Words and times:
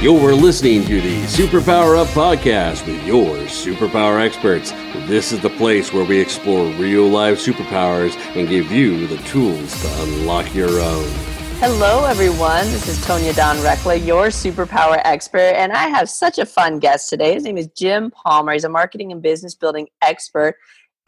You're 0.00 0.34
listening 0.34 0.86
to 0.86 0.98
the 0.98 1.24
Superpower 1.24 1.98
Up 1.98 2.08
podcast 2.08 2.86
with 2.86 3.06
your 3.06 3.36
superpower 3.40 4.18
experts. 4.18 4.72
This 5.06 5.30
is 5.30 5.40
the 5.40 5.50
place 5.50 5.92
where 5.92 6.06
we 6.06 6.18
explore 6.18 6.72
real 6.76 7.06
life 7.06 7.38
superpowers 7.38 8.16
and 8.34 8.48
give 8.48 8.72
you 8.72 9.06
the 9.06 9.18
tools 9.24 9.78
to 9.82 10.02
unlock 10.02 10.54
your 10.54 10.80
own. 10.80 11.04
Hello, 11.58 12.06
everyone. 12.06 12.64
This 12.68 12.88
is 12.88 12.96
Tonya 13.04 13.36
Dawn 13.36 13.56
Recla, 13.56 14.02
your 14.02 14.28
superpower 14.28 15.02
expert, 15.04 15.52
and 15.54 15.70
I 15.70 15.88
have 15.88 16.08
such 16.08 16.38
a 16.38 16.46
fun 16.46 16.78
guest 16.78 17.10
today. 17.10 17.34
His 17.34 17.44
name 17.44 17.58
is 17.58 17.66
Jim 17.76 18.10
Palmer. 18.10 18.54
He's 18.54 18.64
a 18.64 18.70
marketing 18.70 19.12
and 19.12 19.20
business 19.20 19.54
building 19.54 19.86
expert 20.00 20.56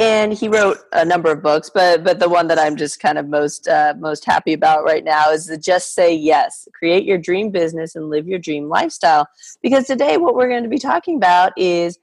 and 0.03 0.33
he 0.33 0.49
wrote 0.49 0.79
a 0.93 1.05
number 1.05 1.31
of 1.31 1.43
books 1.43 1.71
but 1.71 2.03
but 2.03 2.19
the 2.19 2.29
one 2.29 2.49
that 2.49 2.59
i'm 2.59 2.77
just 2.77 2.99
kind 3.01 3.19
of 3.19 3.29
most 3.29 3.69
uh, 3.69 3.95
most 3.99 4.25
happy 4.25 4.53
about 4.53 4.85
right 4.85 5.05
now 5.05 5.31
is 5.31 5.47
the 5.47 5.57
just 5.57 5.95
say 5.95 6.13
yes 6.15 6.67
create 6.83 7.05
your 7.05 7.19
dream 7.19 7.51
business 7.51 7.95
and 7.95 8.11
live 8.11 8.27
your 8.27 8.41
dream 8.41 8.69
lifestyle. 8.69 9.29
Because 9.63 9.87
today 9.87 10.17
what 10.17 10.35
we're 10.35 10.49
going 10.49 10.65
to 10.65 10.69
be 10.69 10.79
talking 10.79 11.17
about 11.17 11.53
is 11.57 11.99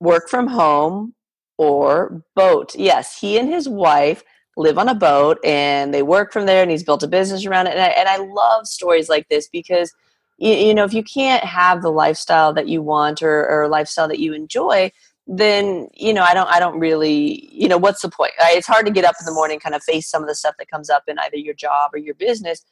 work 0.00 0.28
from 0.28 0.48
home 0.48 1.14
or 1.56 2.24
boat. 2.34 2.74
Yes 2.74 3.18
he 3.18 3.38
and 3.38 3.48
his 3.48 3.68
wife 3.68 4.24
live 4.56 4.76
on 4.76 4.88
a 4.88 4.94
boat 4.94 5.38
and 5.44 5.94
they 5.94 6.02
work 6.02 6.32
from 6.32 6.46
there 6.46 6.62
and 6.62 6.70
he's 6.70 6.82
built 6.82 7.02
a 7.04 7.08
business 7.08 7.46
around 7.46 7.68
it. 7.68 7.74
And 7.74 7.80
i, 7.80 7.88
and 7.88 8.08
I 8.08 8.16
love 8.16 8.66
stories 8.66 9.08
like 9.08 9.28
this 9.28 9.48
because 9.48 9.94
you, 10.38 10.52
you 10.52 10.74
know 10.74 10.84
if 10.84 10.92
you 10.92 11.04
can't 11.04 11.44
have 11.44 11.80
the 11.80 11.92
lifestyle 11.92 12.52
that 12.54 12.66
you 12.66 12.82
want 12.82 13.22
or, 13.22 13.48
or 13.48 13.68
lifestyle 13.68 14.08
that 14.08 14.18
you 14.18 14.34
enjoy 14.34 14.90
then 15.26 15.88
you 15.94 16.12
know 16.12 16.22
i 16.22 16.34
don't 16.34 16.48
i 16.48 16.60
don't 16.60 16.78
really 16.78 17.48
you 17.50 17.66
know 17.66 17.78
what's 17.78 18.02
the 18.02 18.10
point 18.10 18.32
it's 18.38 18.66
hard 18.66 18.84
to 18.84 18.92
get 18.92 19.04
up 19.04 19.14
in 19.18 19.24
the 19.24 19.32
morning 19.32 19.58
kind 19.58 19.74
of 19.74 19.82
face 19.82 20.08
some 20.08 20.22
of 20.22 20.28
the 20.28 20.34
stuff 20.34 20.54
that 20.58 20.70
comes 20.70 20.90
up 20.90 21.02
in 21.08 21.18
either 21.20 21.36
your 21.36 21.54
job 21.54 21.90
or 21.94 21.98
your 21.98 22.14
business 22.14 22.64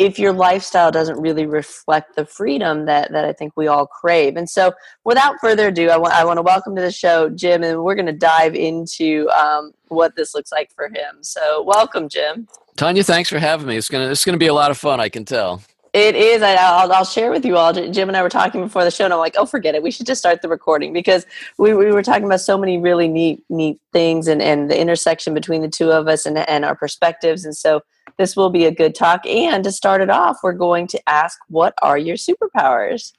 if 0.00 0.18
your 0.18 0.32
lifestyle 0.32 0.90
doesn't 0.90 1.20
really 1.20 1.44
reflect 1.44 2.16
the 2.16 2.24
freedom 2.24 2.86
that 2.86 3.12
that 3.12 3.24
i 3.26 3.32
think 3.32 3.52
we 3.54 3.68
all 3.68 3.86
crave. 3.86 4.36
And 4.36 4.48
so 4.48 4.72
without 5.04 5.36
further 5.40 5.68
ado 5.68 5.90
i 5.90 5.96
want, 5.96 6.14
I 6.14 6.24
want 6.24 6.38
to 6.38 6.42
welcome 6.42 6.74
to 6.74 6.82
the 6.82 6.90
show 6.90 7.28
jim 7.28 7.62
and 7.62 7.84
we're 7.84 7.94
going 7.94 8.06
to 8.06 8.12
dive 8.12 8.54
into 8.54 9.28
um, 9.28 9.72
what 9.88 10.16
this 10.16 10.34
looks 10.34 10.50
like 10.50 10.72
for 10.74 10.86
him. 10.86 11.18
So 11.20 11.62
welcome 11.62 12.08
jim. 12.08 12.48
Tonya 12.76 13.04
thanks 13.04 13.28
for 13.28 13.38
having 13.38 13.66
me. 13.66 13.76
It's 13.76 13.90
going 13.90 14.06
to 14.06 14.10
it's 14.10 14.24
going 14.24 14.34
to 14.34 14.38
be 14.38 14.46
a 14.46 14.54
lot 14.54 14.70
of 14.70 14.78
fun 14.78 15.00
i 15.00 15.10
can 15.10 15.24
tell 15.26 15.62
it 15.92 16.14
is. 16.14 16.42
I, 16.42 16.84
will 16.84 16.92
I'll 16.92 17.04
share 17.04 17.30
with 17.30 17.44
you 17.44 17.56
all. 17.56 17.72
Jim 17.72 18.08
and 18.08 18.16
I 18.16 18.22
were 18.22 18.28
talking 18.28 18.62
before 18.62 18.84
the 18.84 18.90
show, 18.90 19.04
and 19.04 19.12
I'm 19.12 19.18
like, 19.18 19.34
oh, 19.36 19.46
forget 19.46 19.74
it. 19.74 19.82
We 19.82 19.90
should 19.90 20.06
just 20.06 20.20
start 20.20 20.42
the 20.42 20.48
recording 20.48 20.92
because 20.92 21.26
we, 21.58 21.74
we 21.74 21.90
were 21.90 22.02
talking 22.02 22.24
about 22.24 22.40
so 22.40 22.56
many 22.56 22.78
really 22.78 23.08
neat 23.08 23.42
neat 23.48 23.80
things 23.92 24.28
and, 24.28 24.40
and 24.40 24.70
the 24.70 24.80
intersection 24.80 25.34
between 25.34 25.62
the 25.62 25.68
two 25.68 25.90
of 25.90 26.06
us 26.08 26.26
and, 26.26 26.38
and 26.38 26.64
our 26.64 26.74
perspectives. 26.74 27.44
And 27.44 27.56
so 27.56 27.82
this 28.18 28.36
will 28.36 28.50
be 28.50 28.66
a 28.66 28.70
good 28.70 28.94
talk. 28.94 29.26
And 29.26 29.64
to 29.64 29.72
start 29.72 30.00
it 30.00 30.10
off, 30.10 30.38
we're 30.42 30.52
going 30.52 30.86
to 30.88 31.08
ask, 31.08 31.38
what 31.48 31.74
are 31.82 31.98
your 31.98 32.16
superpowers? 32.16 33.12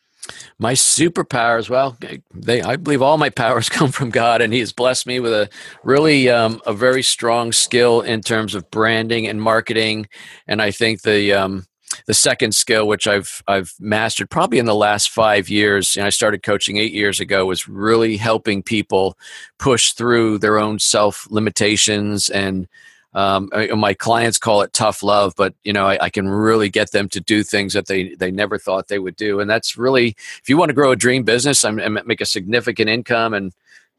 My 0.59 0.73
superpowers, 0.73 1.69
well, 1.69 1.97
they 2.33 2.61
I 2.61 2.75
believe 2.75 3.02
all 3.02 3.17
my 3.17 3.31
powers 3.31 3.69
come 3.69 3.91
from 3.91 4.11
God, 4.11 4.41
and 4.41 4.53
He 4.53 4.59
has 4.59 4.72
blessed 4.72 5.08
me 5.08 5.19
with 5.19 5.33
a 5.33 5.50
really 5.83 6.30
um, 6.30 6.61
a 6.66 6.73
very 6.73 7.03
strong 7.03 7.52
skill 7.52 8.02
in 8.02 8.22
terms 8.22 8.56
of 8.56 8.69
branding 8.72 9.28
and 9.28 9.41
marketing. 9.41 10.08
And 10.47 10.61
I 10.61 10.72
think 10.72 11.02
the 11.02 11.33
um, 11.33 11.66
the 12.07 12.13
second 12.13 12.53
skill 12.53 12.88
which 12.88 13.07
i've 13.07 13.41
i've 13.47 13.73
mastered 13.80 14.30
probably 14.30 14.59
in 14.59 14.66
the 14.66 14.75
last 14.75 15.09
five 15.09 15.49
years 15.49 15.95
and 15.95 16.05
i 16.05 16.09
started 16.09 16.44
coaching 16.44 16.77
eight 16.77 16.94
years 16.94 17.19
ago 17.19 17.45
was 17.45 17.67
really 17.67 18.17
helping 18.17 18.63
people 18.63 19.17
push 19.57 19.94
through 19.94 20.38
their 20.38 20.57
own 20.57 20.79
self 20.79 21.27
limitations. 21.29 22.29
And 22.29 22.67
um, 23.13 23.49
my 23.75 23.94
clients 23.94 24.38
call 24.38 24.61
it 24.61 24.72
tough 24.72 25.03
love 25.03 25.34
but 25.35 25.53
you 25.66 25.73
know 25.73 25.85
I, 25.85 26.06
I, 26.06 26.09
can 26.09 26.29
really 26.29 26.69
get 26.69 26.91
them 26.91 27.09
to 27.09 27.19
do 27.19 27.44
things 27.44 27.73
that 27.73 27.88
they 27.88 28.16
they 28.16 28.31
never 28.31 28.57
thought 28.57 28.88
they 28.88 29.00
would 29.00 29.17
do. 29.17 29.41
And 29.41 29.50
that's 29.50 29.78
really 29.78 30.16
if 30.41 30.47
you 30.47 30.56
want 30.56 30.69
to 30.69 30.73
grow 30.73 30.91
a 30.91 30.95
dream 30.95 31.23
business 31.23 31.66
and 31.66 32.00
make 32.06 32.22
a 32.22 32.25
significant 32.25 32.90
income 32.90 33.34
and 33.34 33.51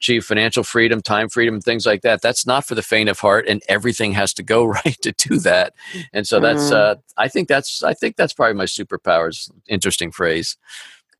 achieve 0.02 0.24
financial 0.24 0.64
freedom, 0.64 1.00
time 1.00 1.28
freedom, 1.28 1.60
things 1.60 1.86
like 1.86 2.02
that. 2.02 2.20
That's 2.20 2.44
not 2.44 2.66
for 2.66 2.74
the 2.74 2.82
faint 2.82 3.08
of 3.08 3.20
heart, 3.20 3.46
and 3.48 3.62
everything 3.68 4.12
has 4.12 4.34
to 4.34 4.42
go 4.42 4.64
right 4.84 4.98
to 5.02 5.12
do 5.12 5.38
that. 5.40 5.74
And 6.12 6.26
so 6.26 6.40
that's, 6.40 6.70
mm. 6.70 6.72
uh, 6.72 6.96
I 7.16 7.28
think 7.28 7.48
that's, 7.48 7.84
I 7.84 7.94
think 7.94 8.16
that's 8.16 8.32
probably 8.32 8.54
my 8.54 8.64
superpowers. 8.64 9.50
Interesting 9.68 10.10
phrase. 10.10 10.56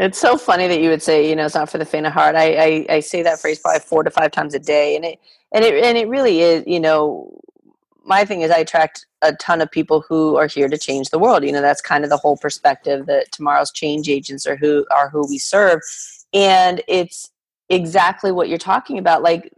It's 0.00 0.18
so 0.18 0.36
funny 0.36 0.66
that 0.66 0.80
you 0.80 0.90
would 0.90 1.02
say, 1.02 1.28
you 1.28 1.36
know, 1.36 1.44
it's 1.44 1.54
not 1.54 1.70
for 1.70 1.78
the 1.78 1.84
faint 1.84 2.06
of 2.06 2.12
heart. 2.12 2.34
I, 2.34 2.54
I, 2.56 2.86
I 2.96 3.00
say 3.00 3.22
that 3.22 3.38
phrase 3.38 3.60
probably 3.60 3.80
four 3.80 4.02
to 4.02 4.10
five 4.10 4.32
times 4.32 4.52
a 4.54 4.58
day, 4.58 4.96
and 4.96 5.04
it, 5.04 5.20
and 5.52 5.64
it, 5.64 5.84
and 5.84 5.96
it 5.96 6.08
really 6.08 6.40
is. 6.40 6.64
You 6.66 6.80
know, 6.80 7.38
my 8.04 8.24
thing 8.24 8.40
is, 8.40 8.50
I 8.50 8.58
attract 8.58 9.06
a 9.20 9.32
ton 9.34 9.60
of 9.60 9.70
people 9.70 10.00
who 10.00 10.34
are 10.36 10.48
here 10.48 10.68
to 10.68 10.76
change 10.76 11.10
the 11.10 11.20
world. 11.20 11.44
You 11.44 11.52
know, 11.52 11.60
that's 11.60 11.80
kind 11.80 12.02
of 12.02 12.10
the 12.10 12.16
whole 12.16 12.36
perspective 12.36 13.06
that 13.06 13.30
tomorrow's 13.30 13.70
change 13.70 14.08
agents 14.08 14.44
are 14.44 14.56
who 14.56 14.84
are 14.90 15.08
who 15.08 15.28
we 15.28 15.38
serve, 15.38 15.80
and 16.32 16.82
it's 16.88 17.31
exactly 17.72 18.30
what 18.30 18.48
you're 18.48 18.58
talking 18.58 18.98
about 18.98 19.22
like 19.22 19.50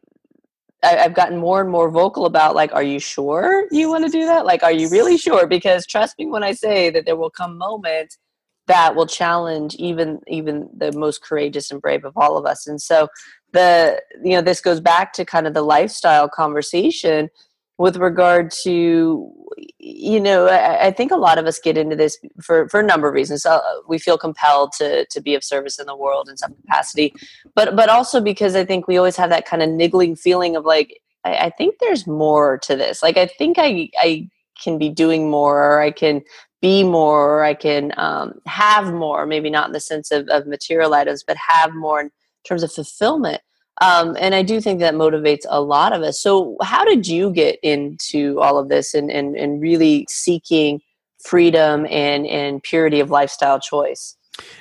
I, 0.85 0.97
have 0.97 1.15
gotten 1.15 1.39
more 1.39 1.61
and 1.61 1.71
more 1.71 1.91
vocal 1.91 2.27
about 2.27 2.55
like 2.55 2.73
are 2.73 2.83
you 2.83 3.01
sure 3.01 3.67
you 3.71 3.89
want 3.89 4.05
to 4.05 4.11
do 4.11 4.25
that? 4.27 4.47
Like 4.47 4.63
are 4.63 4.73
you 4.73 4.89
really 4.89 5.17
sure? 5.19 5.47
Because 5.47 5.87
trust 5.87 6.19
me 6.19 6.27
when 6.27 6.45
i 6.45 6.53
say 6.53 6.91
that 6.91 7.07
there 7.07 7.17
will 7.17 7.31
come 7.31 7.59
moments 7.59 8.19
that 8.67 8.95
will 8.95 9.07
challenge 9.07 9.75
even 9.75 10.21
even 10.29 10.69
the 10.77 10.93
most 10.93 11.23
courageous 11.23 11.71
and 11.71 11.83
brave 11.83 12.05
of 12.05 12.13
all 12.17 12.37
of 12.37 12.47
us. 12.47 12.67
And 12.67 12.81
so 12.81 13.09
the 13.53 14.01
you 14.23 14.33
know 14.33 14.43
this 14.43 14.61
goes 14.61 14.81
back 14.81 15.13
to 15.15 15.25
kind 15.25 15.47
of 15.47 15.55
the 15.55 15.63
lifestyle 15.63 16.29
conversation 16.29 17.31
with 17.79 17.97
regard 17.97 18.51
to 18.63 19.33
you 19.79 20.21
know 20.21 20.47
I, 20.47 20.87
I, 20.87 20.91
think 20.91 21.11
a 21.11 21.17
lot 21.17 21.39
of 21.39 21.47
us 21.47 21.59
get 21.59 21.77
into 21.77 21.97
this 21.97 22.19
for, 22.41 22.69
for 22.69 22.81
a 22.81 22.85
number 22.85 23.09
of 23.09 23.15
reasons. 23.15 23.45
Uh, 23.45 23.61
we 23.89 23.99
feel 23.99 24.19
compelled 24.19 24.73
to, 24.79 25.07
to 25.07 25.21
be 25.21 25.35
of 25.35 25.45
service 25.45 25.79
in 25.79 25.87
the 25.87 25.97
world 25.97 26.29
in 26.29 26.37
some 26.37 26.55
capacity 26.55 27.13
but 27.55 27.77
but 27.77 27.89
also 27.89 28.21
because 28.21 28.55
i 28.55 28.65
think 28.65 28.87
we 28.87 28.97
always 28.97 29.17
have 29.17 29.31
that 29.31 29.47
kind 29.47 29.63
of 29.63 29.69
niggling 29.69 30.17
feeling 30.17 30.57
of 30.57 30.65
like 30.65 31.01
I, 31.25 31.35
I 31.37 31.51
think 31.51 31.77
there's 31.81 32.07
more 32.07 32.59
to 32.59 32.77
this. 32.77 33.03
Like 33.03 33.17
i 33.17 33.27
think 33.27 33.57
i 33.59 33.89
i 33.99 34.29
can 34.63 34.79
be 34.79 34.89
doing 34.89 35.31
more 35.31 35.59
or 35.59 35.81
i 35.81 35.91
can 35.91 36.23
be 36.63 36.85
more 36.85 37.39
or 37.39 37.45
i 37.45 37.55
can 37.55 37.93
um, 37.97 38.41
have 38.47 38.93
more 38.93 39.27
maybe 39.27 39.51
not 39.51 39.67
in 39.67 39.73
the 39.73 39.81
sense 39.81 40.11
of, 40.11 40.29
of 40.29 40.47
material 40.47 40.95
items 40.95 41.25
but 41.27 41.37
have 41.37 41.75
more 41.75 42.01
in 42.01 42.11
terms 42.45 42.63
of 42.63 42.73
fulfillment 42.73 43.43
um, 43.81 44.17
and 44.21 44.35
I 44.35 44.43
do 44.43 44.61
think 44.61 44.81
that 44.81 44.95
motivates 44.95 45.45
a 45.49 45.61
lot 45.61 45.93
of 45.93 46.03
us. 46.03 46.21
So, 46.21 46.57
how 46.63 46.85
did 46.85 47.07
you 47.07 47.33
get 47.33 47.59
into 47.63 48.41
all 48.41 48.59
of 48.59 48.69
this 48.69 48.95
and, 48.95 49.11
and, 49.11 49.37
and 49.37 49.61
really 49.61 50.07
seeking 50.09 50.81
freedom 51.25 51.87
and, 51.91 52.27
and 52.27 52.63
purity 52.63 53.01
of 53.01 53.11
lifestyle 53.11 53.59
choice? 53.59 54.17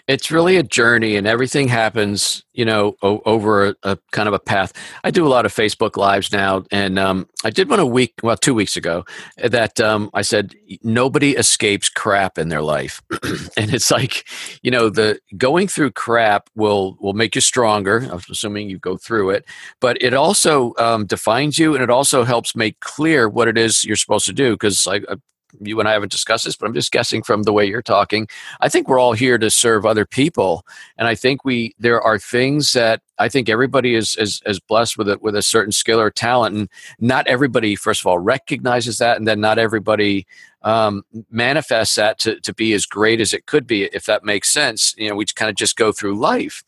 It's 0.08 0.32
really 0.32 0.58
a 0.58 0.64
journey, 0.64 1.16
and 1.16 1.26
everything 1.26 1.68
happens, 1.68 2.44
you 2.54 2.66
know, 2.66 2.96
o- 3.02 3.22
over 3.26 3.70
a, 3.70 3.76
a, 3.84 3.98
kind 4.12 4.28
of 4.28 4.34
a 4.34 4.40
path. 4.40 4.74
I 5.04 5.12
do 5.12 5.26
a 5.26 5.30
lot 5.30 5.46
of 5.46 5.54
Facebook 5.54 5.98
lives 5.98 6.32
now, 6.32 6.64
and 6.72 7.00
um, 7.00 7.28
I 7.44 7.50
did 7.50 7.70
one 7.70 7.80
a 7.80 7.86
week, 7.86 8.14
well, 8.22 8.36
two 8.36 8.54
weeks 8.54 8.76
ago, 8.76 9.06
that 9.38 9.80
um, 9.80 10.10
I 10.14 10.22
said 10.22 10.54
nobody 10.84 11.32
escapes 11.32 11.90
crap 11.90 12.38
in 12.38 12.50
their 12.50 12.62
life, 12.62 13.02
and 13.58 13.74
it's 13.74 13.90
like, 13.90 14.28
you 14.62 14.72
know, 14.72 14.90
the 14.90 15.20
going 15.38 15.68
through 15.68 15.92
crap 15.92 16.50
will 16.56 16.98
will 17.00 17.14
make 17.14 17.34
you 17.36 17.42
stronger. 17.42 18.08
I'm 18.12 18.22
assuming 18.30 18.70
you 18.70 18.80
go 18.80 18.98
through 18.98 19.32
it, 19.32 19.46
but 19.80 20.02
it 20.02 20.14
also 20.14 20.74
um, 20.78 21.06
defines 21.06 21.58
you, 21.58 21.74
and 21.74 21.84
it 21.84 21.90
also 21.90 22.24
helps 22.24 22.56
make 22.56 22.80
clear 22.82 23.30
what 23.30 23.48
it 23.48 23.58
is 23.58 23.84
you're 23.86 23.96
supposed 23.96 24.26
to 24.26 24.34
do. 24.34 24.52
Because 24.54 24.86
I, 24.86 24.96
I 25.10 25.16
you 25.62 25.80
and 25.80 25.88
I 25.88 25.94
haven't 25.94 26.12
discussed 26.12 26.46
this, 26.46 26.56
but 26.56 26.68
I'm 26.68 26.74
just 26.74 26.92
guessing 26.92 27.24
from 27.24 27.44
the 27.44 27.54
way 27.54 27.66
you're 27.66 27.82
talking. 27.82 28.28
I 28.62 28.70
think 28.70 28.88
we're 28.88 29.00
all 29.00 29.14
here 29.14 29.38
to 29.38 29.50
serve 29.50 29.86
other 29.86 30.06
people, 30.06 30.66
and 30.98 31.08
I 31.08 31.16
think 31.16 31.46
we 31.46 31.76
there 31.80 32.02
are 32.02 32.20
things 32.20 32.74
that 32.74 33.02
I 33.20 33.30
think 33.30 33.50
everybody 33.50 33.96
is 33.96 34.16
is, 34.18 34.42
is 34.46 34.60
blessed 34.60 34.98
with 34.98 35.10
it 35.10 35.22
with 35.22 35.36
a 35.36 35.42
certain 35.42 35.72
skill 35.72 36.00
or 36.00 36.12
talent, 36.12 36.56
and 36.56 36.70
not 37.00 37.28
everybody, 37.28 37.76
first 37.76 38.02
of 38.02 38.08
all, 38.08 38.20
recognizes 38.20 38.98
that, 38.98 39.18
and 39.18 39.28
then 39.28 39.40
not 39.40 39.60
everybody 39.60 40.26
um, 40.64 41.04
manifests 41.30 41.96
that 41.96 42.20
to, 42.20 42.40
to 42.42 42.54
be 42.54 42.74
as 42.74 42.86
great 42.86 43.20
as 43.20 43.34
it 43.34 43.46
could 43.46 43.68
be, 43.68 43.84
if 43.86 44.06
that 44.06 44.24
makes 44.24 44.50
sense. 44.50 44.96
You 44.98 45.10
know, 45.10 45.16
we 45.16 45.26
kind 45.26 45.50
of 45.50 45.56
just 45.56 45.76
go 45.76 45.92
through 45.92 46.16
life. 46.16 46.64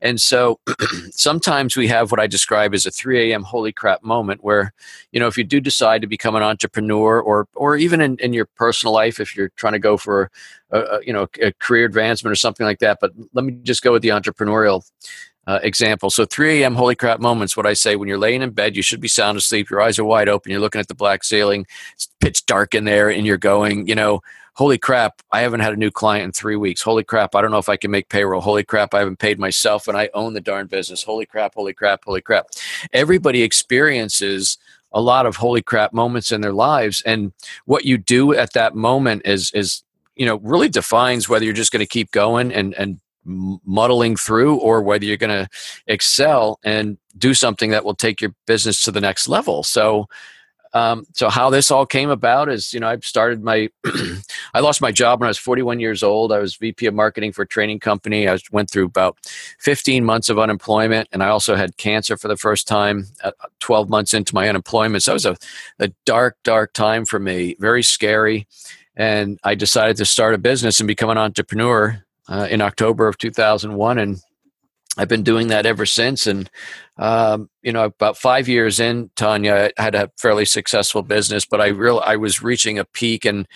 And 0.00 0.20
so 0.20 0.60
sometimes 1.10 1.76
we 1.76 1.88
have 1.88 2.10
what 2.10 2.20
I 2.20 2.26
describe 2.26 2.74
as 2.74 2.86
a 2.86 2.90
3 2.90 3.30
a.m. 3.30 3.42
holy 3.42 3.72
crap 3.72 4.02
moment 4.02 4.44
where, 4.44 4.72
you 5.12 5.20
know, 5.20 5.26
if 5.26 5.36
you 5.36 5.44
do 5.44 5.60
decide 5.60 6.00
to 6.02 6.06
become 6.06 6.36
an 6.36 6.42
entrepreneur 6.42 7.20
or, 7.20 7.48
or 7.54 7.76
even 7.76 8.00
in, 8.00 8.16
in 8.18 8.32
your 8.32 8.46
personal 8.46 8.92
life, 8.92 9.18
if 9.20 9.36
you're 9.36 9.50
trying 9.56 9.72
to 9.72 9.78
go 9.78 9.96
for, 9.96 10.30
a, 10.70 10.80
a, 10.80 11.04
you 11.04 11.12
know, 11.12 11.26
a 11.42 11.52
career 11.54 11.84
advancement 11.84 12.32
or 12.32 12.36
something 12.36 12.64
like 12.64 12.78
that, 12.78 12.98
but 13.00 13.12
let 13.32 13.44
me 13.44 13.58
just 13.62 13.82
go 13.82 13.92
with 13.92 14.02
the 14.02 14.08
entrepreneurial 14.08 14.88
uh, 15.46 15.58
example. 15.62 16.10
So 16.10 16.24
3 16.24 16.62
a.m. 16.62 16.74
holy 16.74 16.94
crap 16.94 17.20
moments. 17.20 17.56
What 17.56 17.66
I 17.66 17.72
say 17.72 17.96
when 17.96 18.08
you're 18.08 18.18
laying 18.18 18.42
in 18.42 18.50
bed, 18.50 18.76
you 18.76 18.82
should 18.82 19.00
be 19.00 19.08
sound 19.08 19.38
asleep. 19.38 19.70
Your 19.70 19.80
eyes 19.80 19.98
are 19.98 20.04
wide 20.04 20.28
open. 20.28 20.52
You're 20.52 20.60
looking 20.60 20.80
at 20.80 20.88
the 20.88 20.94
black 20.94 21.24
ceiling. 21.24 21.66
It's 21.94 22.08
pitch 22.20 22.46
dark 22.46 22.74
in 22.74 22.84
there, 22.84 23.10
and 23.10 23.26
you're 23.26 23.38
going, 23.38 23.86
you 23.86 23.94
know, 23.94 24.22
holy 24.54 24.78
crap, 24.78 25.22
I 25.32 25.40
haven't 25.40 25.60
had 25.60 25.72
a 25.72 25.76
new 25.76 25.90
client 25.90 26.24
in 26.24 26.32
three 26.32 26.56
weeks. 26.56 26.82
Holy 26.82 27.02
crap, 27.02 27.34
I 27.34 27.40
don't 27.40 27.50
know 27.50 27.58
if 27.58 27.70
I 27.70 27.78
can 27.78 27.90
make 27.90 28.10
payroll. 28.10 28.42
Holy 28.42 28.62
crap, 28.62 28.92
I 28.92 28.98
haven't 28.98 29.18
paid 29.18 29.38
myself, 29.38 29.88
and 29.88 29.96
I 29.96 30.10
own 30.12 30.34
the 30.34 30.40
darn 30.40 30.66
business. 30.66 31.02
Holy 31.02 31.24
crap, 31.24 31.54
holy 31.54 31.72
crap, 31.72 32.04
holy 32.04 32.20
crap. 32.20 32.48
Everybody 32.92 33.42
experiences 33.42 34.58
a 34.92 35.00
lot 35.00 35.24
of 35.24 35.36
holy 35.36 35.62
crap 35.62 35.94
moments 35.94 36.30
in 36.30 36.42
their 36.42 36.52
lives, 36.52 37.02
and 37.06 37.32
what 37.64 37.86
you 37.86 37.96
do 37.96 38.34
at 38.34 38.52
that 38.52 38.74
moment 38.74 39.22
is 39.24 39.50
is 39.52 39.82
you 40.14 40.26
know 40.26 40.36
really 40.42 40.68
defines 40.68 41.26
whether 41.26 41.44
you're 41.44 41.54
just 41.54 41.72
going 41.72 41.80
to 41.80 41.86
keep 41.86 42.10
going 42.10 42.52
and 42.52 42.74
and 42.74 42.99
muddling 43.24 44.16
through 44.16 44.56
or 44.56 44.82
whether 44.82 45.04
you're 45.04 45.16
going 45.16 45.44
to 45.44 45.48
excel 45.86 46.58
and 46.64 46.98
do 47.18 47.34
something 47.34 47.70
that 47.70 47.84
will 47.84 47.94
take 47.94 48.20
your 48.20 48.34
business 48.46 48.82
to 48.84 48.90
the 48.90 49.00
next 49.00 49.28
level. 49.28 49.62
So, 49.62 50.08
um, 50.72 51.04
so 51.14 51.28
how 51.28 51.50
this 51.50 51.70
all 51.70 51.84
came 51.84 52.10
about 52.10 52.48
is, 52.48 52.72
you 52.72 52.78
know, 52.78 52.88
I 52.88 52.98
started 53.00 53.42
my, 53.42 53.68
I 54.54 54.60
lost 54.60 54.80
my 54.80 54.92
job 54.92 55.20
when 55.20 55.26
I 55.26 55.30
was 55.30 55.38
41 55.38 55.80
years 55.80 56.02
old. 56.02 56.32
I 56.32 56.38
was 56.38 56.54
VP 56.56 56.86
of 56.86 56.94
marketing 56.94 57.32
for 57.32 57.42
a 57.42 57.46
training 57.46 57.80
company. 57.80 58.28
I 58.28 58.38
went 58.52 58.70
through 58.70 58.84
about 58.84 59.18
15 59.58 60.04
months 60.04 60.28
of 60.28 60.38
unemployment, 60.38 61.08
and 61.10 61.22
I 61.24 61.28
also 61.28 61.56
had 61.56 61.76
cancer 61.76 62.16
for 62.16 62.28
the 62.28 62.36
first 62.36 62.68
time. 62.68 63.06
Uh, 63.24 63.32
12 63.58 63.88
months 63.88 64.14
into 64.14 64.34
my 64.34 64.48
unemployment, 64.48 65.02
so 65.02 65.12
it 65.12 65.14
was 65.14 65.26
a, 65.26 65.36
a 65.80 65.88
dark, 66.06 66.36
dark 66.44 66.72
time 66.72 67.04
for 67.04 67.18
me. 67.18 67.56
Very 67.58 67.82
scary, 67.82 68.46
and 68.94 69.40
I 69.42 69.56
decided 69.56 69.96
to 69.96 70.04
start 70.04 70.34
a 70.34 70.38
business 70.38 70.78
and 70.78 70.86
become 70.86 71.10
an 71.10 71.18
entrepreneur 71.18 72.04
uh, 72.30 72.46
in 72.50 72.62
October 72.62 73.08
of 73.08 73.18
2001, 73.18 73.98
and 73.98 74.22
I've 74.96 75.08
been 75.08 75.22
doing 75.22 75.48
that 75.48 75.66
ever 75.66 75.84
since. 75.84 76.26
And 76.26 76.50
um, 76.96 77.50
you 77.62 77.72
know, 77.72 77.84
about 77.84 78.16
five 78.16 78.48
years 78.48 78.80
in, 78.80 79.10
Tonya, 79.16 79.72
I 79.78 79.82
had 79.82 79.94
a 79.94 80.10
fairly 80.18 80.44
successful 80.44 81.02
business, 81.02 81.44
but 81.44 81.60
I 81.60 81.68
real 81.68 82.02
I 82.04 82.16
was 82.16 82.42
reaching 82.42 82.78
a 82.78 82.84
peak 82.84 83.24
and 83.24 83.46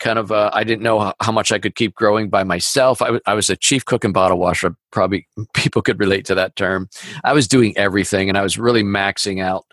kind 0.00 0.18
of 0.18 0.32
uh, 0.32 0.50
I 0.52 0.64
didn't 0.64 0.82
know 0.82 1.12
how 1.20 1.32
much 1.32 1.52
I 1.52 1.58
could 1.58 1.74
keep 1.76 1.94
growing 1.94 2.28
by 2.28 2.44
myself. 2.44 3.00
I, 3.00 3.06
w- 3.06 3.22
I 3.26 3.34
was 3.34 3.48
a 3.48 3.56
chief 3.56 3.84
cook 3.84 4.04
and 4.04 4.12
bottle 4.12 4.38
washer. 4.38 4.74
Probably 4.90 5.26
people 5.54 5.82
could 5.82 6.00
relate 6.00 6.24
to 6.26 6.34
that 6.34 6.56
term. 6.56 6.88
I 7.22 7.32
was 7.32 7.46
doing 7.46 7.76
everything, 7.76 8.28
and 8.28 8.36
I 8.36 8.42
was 8.42 8.58
really 8.58 8.82
maxing 8.82 9.42
out. 9.42 9.66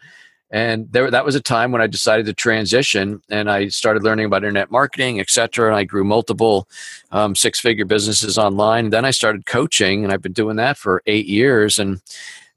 And 0.53 0.91
there, 0.91 1.09
that 1.09 1.23
was 1.23 1.35
a 1.35 1.41
time 1.41 1.71
when 1.71 1.81
I 1.81 1.87
decided 1.87 2.25
to 2.25 2.33
transition, 2.33 3.21
and 3.29 3.49
I 3.49 3.69
started 3.69 4.03
learning 4.03 4.25
about 4.25 4.43
internet 4.43 4.69
marketing, 4.69 5.21
et 5.21 5.29
cetera. 5.29 5.67
And 5.67 5.77
I 5.77 5.85
grew 5.85 6.03
multiple 6.03 6.67
um, 7.11 7.35
six-figure 7.35 7.85
businesses 7.85 8.37
online. 8.37 8.89
Then 8.89 9.05
I 9.05 9.11
started 9.11 9.45
coaching, 9.45 10.03
and 10.03 10.11
I've 10.11 10.21
been 10.21 10.33
doing 10.33 10.57
that 10.57 10.77
for 10.77 11.01
eight 11.05 11.27
years. 11.27 11.79
And 11.79 12.01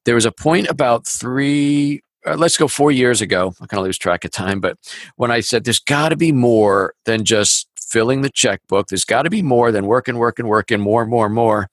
there 0.04 0.16
was 0.16 0.26
a 0.26 0.32
point 0.32 0.66
about 0.68 1.06
three, 1.06 2.02
uh, 2.26 2.34
let's 2.34 2.56
go 2.56 2.66
four 2.66 2.90
years 2.90 3.20
ago. 3.20 3.54
I 3.60 3.66
kind 3.66 3.78
of 3.78 3.84
lose 3.84 3.96
track 3.96 4.24
of 4.24 4.32
time, 4.32 4.58
but 4.58 4.76
when 5.14 5.30
I 5.30 5.38
said 5.38 5.62
there's 5.62 5.78
got 5.78 6.08
to 6.08 6.16
be 6.16 6.32
more 6.32 6.94
than 7.04 7.24
just 7.24 7.68
filling 7.78 8.22
the 8.22 8.30
checkbook, 8.30 8.88
there's 8.88 9.04
got 9.04 9.22
to 9.22 9.30
be 9.30 9.40
more 9.40 9.70
than 9.70 9.86
working, 9.86 10.18
working, 10.18 10.48
working, 10.48 10.80
more, 10.80 11.06
more, 11.06 11.28
more. 11.28 11.70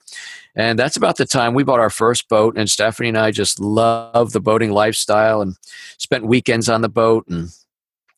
And 0.56 0.78
that's 0.78 0.98
about 0.98 1.18
the 1.18 1.26
time 1.26 1.54
we 1.54 1.64
bought 1.64 1.80
our 1.80 1.90
first 1.90 2.28
boat. 2.28 2.58
And 2.58 2.70
Stephanie 2.70 3.10
and 3.10 3.18
I 3.18 3.32
just 3.32 3.60
love 3.60 4.34
the 4.34 4.42
boating 4.42 4.72
lifestyle 4.72 5.42
and 5.42 5.56
spent 5.98 6.26
weekends 6.26 6.68
on 6.70 6.82
the 6.82 6.90
boat. 6.90 7.26
And 7.28 7.50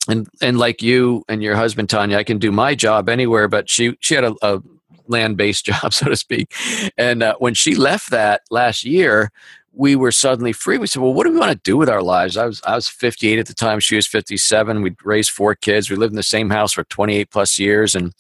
and 0.07 0.27
and 0.41 0.57
like 0.57 0.81
you 0.81 1.24
and 1.30 1.41
your 1.41 1.56
husband 1.56 1.89
Tonya, 1.89 2.18
I 2.18 2.24
can 2.24 2.38
do 2.38 2.51
my 2.51 2.75
job 2.75 3.07
anywhere. 3.07 3.47
But 3.47 3.69
she 3.69 3.95
she 4.00 4.15
had 4.15 4.24
a, 4.24 4.35
a 4.41 4.62
land 5.07 5.38
based 5.38 5.65
job, 5.68 5.94
so 5.94 6.09
to 6.09 6.15
speak. 6.15 6.53
And 6.97 7.24
uh, 7.24 7.35
when 7.39 7.53
she 7.53 7.75
left 7.75 8.09
that 8.12 8.41
last 8.50 8.83
year, 8.83 9.31
we 9.71 9.95
were 9.95 10.12
suddenly 10.12 10.53
free. 10.53 10.77
We 10.77 10.88
said, 10.88 11.01
"Well, 11.01 11.13
what 11.13 11.25
do 11.25 11.31
we 11.31 11.39
want 11.39 11.51
to 11.51 11.59
do 11.63 11.77
with 11.77 11.89
our 11.89 12.03
lives?" 12.03 12.38
I 12.38 12.45
was 12.45 12.62
I 12.65 12.75
was 12.75 12.88
58 12.88 13.39
at 13.39 13.47
the 13.47 13.53
time. 13.53 13.79
She 13.79 13.95
was 13.95 14.07
57. 14.07 14.81
We'd 14.81 14.95
raised 15.03 15.31
four 15.31 15.56
kids. 15.56 15.89
We 15.89 15.95
lived 15.95 16.12
in 16.12 16.18
the 16.18 16.24
same 16.24 16.50
house 16.50 16.74
for 16.74 16.83
28 16.83 17.31
plus 17.31 17.57
years, 17.59 17.95
and 17.95 18.13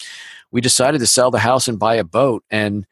we 0.51 0.61
decided 0.61 0.99
to 0.99 1.07
sell 1.07 1.31
the 1.31 1.39
house 1.39 1.67
and 1.67 1.79
buy 1.79 1.95
a 1.95 2.03
boat. 2.03 2.43
And 2.49 2.85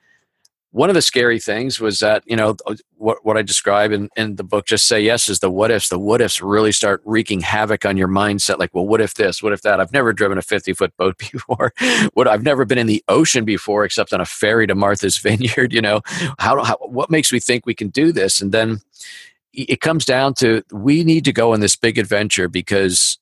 one 0.72 0.90
of 0.90 0.96
the 0.96 1.02
scary 1.02 1.40
things 1.40 1.80
was 1.80 2.00
that 2.00 2.24
you 2.26 2.36
know 2.36 2.56
what 2.98 3.26
what 3.26 3.38
I 3.38 3.42
describe 3.42 3.92
in, 3.92 4.10
in 4.16 4.38
the 4.38 4.44
book 4.44 4.66
just 4.66 4.88
say 4.88 5.02
yes 5.02 5.28
is 5.28 5.40
the 5.40 5.52
what 5.52 5.70
ifs. 5.70 5.90
The 5.90 6.00
what 6.00 6.22
ifs 6.22 6.42
really 6.42 6.72
start 6.72 7.02
wreaking 7.06 7.42
havoc 7.42 7.86
on 7.86 7.98
your 7.98 8.08
mindset. 8.08 8.58
Like 8.58 8.74
well 8.74 8.88
what 8.88 9.02
if 9.02 9.16
this? 9.16 9.44
What 9.44 9.54
if 9.54 9.62
that? 9.64 9.82
I've 9.82 9.92
never 9.92 10.14
driven 10.14 10.38
a 10.38 10.42
50 10.42 10.74
foot 10.74 10.96
boat 10.98 11.18
before. 11.32 11.74
What 12.14 12.28
I've 12.28 12.44
never 12.44 12.66
been 12.66 12.78
in 12.78 12.88
the 12.88 13.04
ocean 13.08 13.44
before 13.44 13.84
except 13.84 14.14
on 14.14 14.22
a 14.22 14.26
ferry 14.26 14.66
to 14.68 14.76
Martha's 14.76 15.18
Vineyard 15.22 15.74
you 15.74 15.82
know? 15.82 16.02
How, 16.40 16.64
how 16.64 16.78
what 16.82 17.12
makes 17.12 17.32
me 17.32 17.40
think 17.40 17.66
we 17.66 17.76
can 17.76 17.90
do 17.90 18.12
this? 18.12 18.42
And 18.42 18.52
then 18.52 18.80
it 19.54 19.82
comes 19.82 20.06
down 20.06 20.34
to 20.36 20.64
we 20.72 21.04
need 21.04 21.26
to 21.26 21.34
go 21.34 21.54
on 21.54 21.60
this 21.60 21.76
big 21.76 21.98
adventure 21.98 22.48
because 22.48 23.20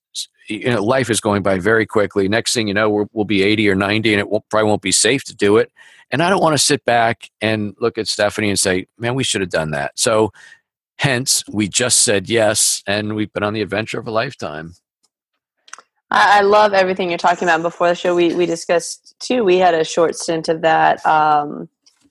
you 0.49 0.69
know 0.69 0.83
life 0.83 1.09
is 1.09 1.21
going 1.21 1.43
by 1.43 1.59
very 1.59 1.85
quickly 1.85 2.27
next 2.27 2.53
thing 2.53 2.67
you 2.67 2.73
know 2.73 2.89
we'll, 2.89 3.09
we'll 3.13 3.25
be 3.25 3.43
80 3.43 3.69
or 3.69 3.75
90 3.75 4.13
and 4.13 4.19
it 4.19 4.29
won't, 4.29 4.43
probably 4.49 4.67
won't 4.67 4.81
be 4.81 4.91
safe 4.91 5.23
to 5.25 5.35
do 5.35 5.57
it 5.57 5.71
and 6.11 6.23
I 6.23 6.29
don't 6.29 6.41
want 6.41 6.53
to 6.53 6.63
sit 6.63 6.83
back 6.85 7.29
and 7.41 7.75
look 7.79 7.97
at 7.97 8.07
Stephanie 8.07 8.49
and 8.49 8.59
say, 8.59 8.87
man, 8.97 9.15
we 9.15 9.23
should 9.23 9.41
have 9.41 9.49
done 9.49 9.71
that. 9.71 9.97
So, 9.97 10.31
hence, 10.97 11.43
we 11.47 11.67
just 11.67 12.03
said 12.03 12.29
yes, 12.29 12.83
and 12.87 13.15
we've 13.15 13.31
been 13.31 13.43
on 13.43 13.53
the 13.53 13.61
adventure 13.61 13.99
of 13.99 14.07
a 14.07 14.11
lifetime. 14.11 14.73
I 16.11 16.41
love 16.41 16.73
everything 16.73 17.09
you're 17.09 17.19
talking 17.19 17.47
about. 17.47 17.61
Before 17.61 17.87
the 17.87 17.93
show, 17.93 18.15
we, 18.15 18.33
we 18.33 18.47
discussed 18.47 19.15
too. 19.19 19.43
We 19.43 19.57
had 19.57 19.75
a 19.75 19.83
short 19.83 20.15
stint 20.15 20.49
of 20.49 20.61
that. 20.61 21.05
Um, 21.05 21.69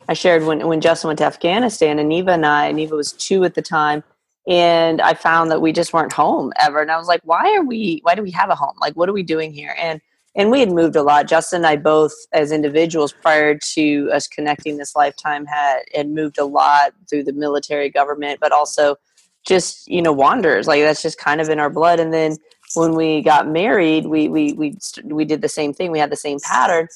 I 0.08 0.14
shared 0.14 0.44
when, 0.44 0.68
when 0.68 0.80
Justin 0.80 1.08
went 1.08 1.18
to 1.18 1.24
Afghanistan, 1.24 1.98
and 1.98 2.08
Neva 2.08 2.32
and 2.32 2.46
I, 2.46 2.70
Neva 2.70 2.94
was 2.94 3.12
two 3.12 3.42
at 3.42 3.54
the 3.54 3.62
time, 3.62 4.04
and 4.48 5.02
I 5.02 5.12
found 5.12 5.50
that 5.50 5.60
we 5.60 5.72
just 5.72 5.92
weren't 5.92 6.12
home 6.12 6.52
ever. 6.58 6.80
And 6.80 6.90
I 6.90 6.96
was 6.96 7.06
like, 7.06 7.20
why 7.24 7.54
are 7.54 7.62
we, 7.62 8.00
why 8.02 8.14
do 8.14 8.22
we 8.22 8.30
have 8.30 8.48
a 8.48 8.54
home? 8.54 8.74
Like, 8.80 8.94
what 8.94 9.08
are 9.08 9.12
we 9.12 9.22
doing 9.22 9.52
here? 9.52 9.76
And 9.78 10.00
and 10.34 10.50
we 10.52 10.60
had 10.60 10.70
moved 10.70 10.94
a 10.94 11.02
lot. 11.02 11.26
Justin 11.26 11.58
and 11.58 11.66
I 11.66 11.76
both, 11.76 12.12
as 12.32 12.52
individuals, 12.52 13.12
prior 13.12 13.58
to 13.74 14.10
us 14.12 14.28
connecting 14.28 14.76
this 14.76 14.94
lifetime, 14.94 15.44
had 15.46 15.80
had 15.94 16.08
moved 16.08 16.38
a 16.38 16.44
lot 16.44 16.92
through 17.10 17.24
the 17.24 17.32
military, 17.32 17.90
government, 17.90 18.38
but 18.40 18.52
also 18.52 18.96
just 19.44 19.88
you 19.88 20.00
know 20.00 20.12
wanders. 20.12 20.68
Like 20.68 20.82
that's 20.82 21.02
just 21.02 21.18
kind 21.18 21.40
of 21.40 21.48
in 21.48 21.58
our 21.58 21.70
blood. 21.70 21.98
And 21.98 22.12
then 22.12 22.36
when 22.74 22.94
we 22.94 23.20
got 23.20 23.48
married, 23.48 24.06
we 24.06 24.28
we 24.28 24.52
we 24.52 24.76
we 25.04 25.24
did 25.24 25.40
the 25.40 25.48
same 25.48 25.74
thing. 25.74 25.90
We 25.90 25.98
had 25.98 26.10
the 26.10 26.16
same 26.16 26.38
pattern. 26.40 26.88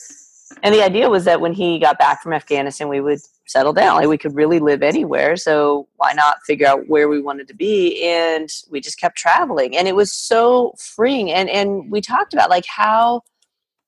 And 0.63 0.75
the 0.75 0.83
idea 0.83 1.09
was 1.09 1.25
that 1.25 1.41
when 1.41 1.53
he 1.53 1.79
got 1.79 1.99
back 1.99 2.23
from 2.23 2.33
Afghanistan, 2.33 2.89
we 2.89 3.01
would 3.01 3.21
settle 3.47 3.73
down. 3.73 3.97
Like 3.97 4.09
we 4.09 4.19
could 4.19 4.35
really 4.35 4.59
live 4.59 4.83
anywhere. 4.83 5.37
So 5.37 5.89
why 5.97 6.13
not 6.13 6.39
figure 6.47 6.67
out 6.67 6.89
where 6.89 7.09
we 7.09 7.21
wanted 7.21 7.49
to 7.49 7.55
be? 7.55 8.03
And 8.05 8.49
we 8.71 8.81
just 8.81 9.01
kept 9.01 9.17
traveling. 9.17 9.77
And 9.77 9.89
it 9.89 9.97
was 9.97 10.13
so 10.13 10.75
freeing. 10.79 11.31
And 11.31 11.49
and 11.49 11.91
we 11.91 12.01
talked 12.01 12.33
about 12.33 12.51
like 12.51 12.67
how 12.67 13.23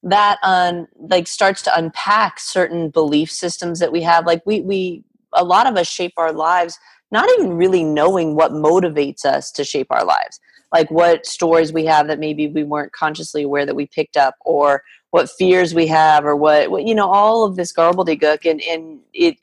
that 0.03 0.39
un 0.43 0.87
like 0.99 1.27
starts 1.27 1.63
to 1.63 1.77
unpack 1.77 2.39
certain 2.39 2.91
belief 2.91 3.31
systems 3.31 3.79
that 3.81 3.93
we 3.93 4.03
have. 4.03 4.27
Like 4.27 4.43
we 4.45 4.61
we 4.61 5.05
a 5.33 5.45
lot 5.45 5.67
of 5.67 5.77
us 5.77 5.89
shape 5.89 6.13
our 6.17 6.33
lives 6.33 6.79
not 7.11 7.29
even 7.39 7.55
really 7.57 7.85
knowing 7.85 8.35
what 8.35 8.51
motivates 8.51 9.25
us 9.25 9.53
to 9.53 9.63
shape 9.65 9.87
our 9.91 10.05
lives. 10.05 10.41
Like 10.73 10.91
what 10.91 11.25
stories 11.27 11.73
we 11.73 11.85
have 11.85 12.09
that 12.09 12.19
maybe 12.19 12.49
we 12.49 12.65
weren't 12.65 12.93
consciously 12.93 13.45
aware 13.45 13.65
that 13.65 13.77
we 13.77 13.87
picked 13.87 14.17
up 14.17 14.35
or 14.41 14.83
what 15.15 15.31
fears 15.31 15.77
we 15.77 15.87
have 15.87 16.25
or 16.25 16.35
what, 16.35 16.73
what 16.73 16.85
you 16.85 16.93
know 16.93 17.09
all 17.09 17.45
of 17.45 17.55
this 17.55 17.73
gobbledygook. 17.73 18.51
And 18.51 18.61
and 18.63 18.99
it 19.13 19.37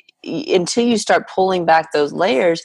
until 0.54 0.86
you 0.86 0.98
start 0.98 1.30
pulling 1.30 1.64
back 1.64 1.94
those 1.94 2.12
layers 2.12 2.62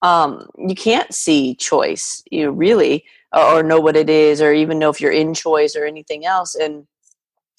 um, 0.00 0.48
you 0.56 0.74
can't 0.74 1.12
see 1.12 1.54
choice 1.56 2.22
you 2.30 2.46
know, 2.46 2.50
really 2.50 3.04
or, 3.34 3.42
or 3.42 3.62
know 3.62 3.78
what 3.78 3.94
it 3.94 4.08
is 4.08 4.40
or 4.40 4.54
even 4.54 4.78
know 4.78 4.88
if 4.88 5.02
you're 5.02 5.12
in 5.12 5.34
choice 5.34 5.76
or 5.76 5.84
anything 5.84 6.24
else. 6.24 6.54
And 6.54 6.86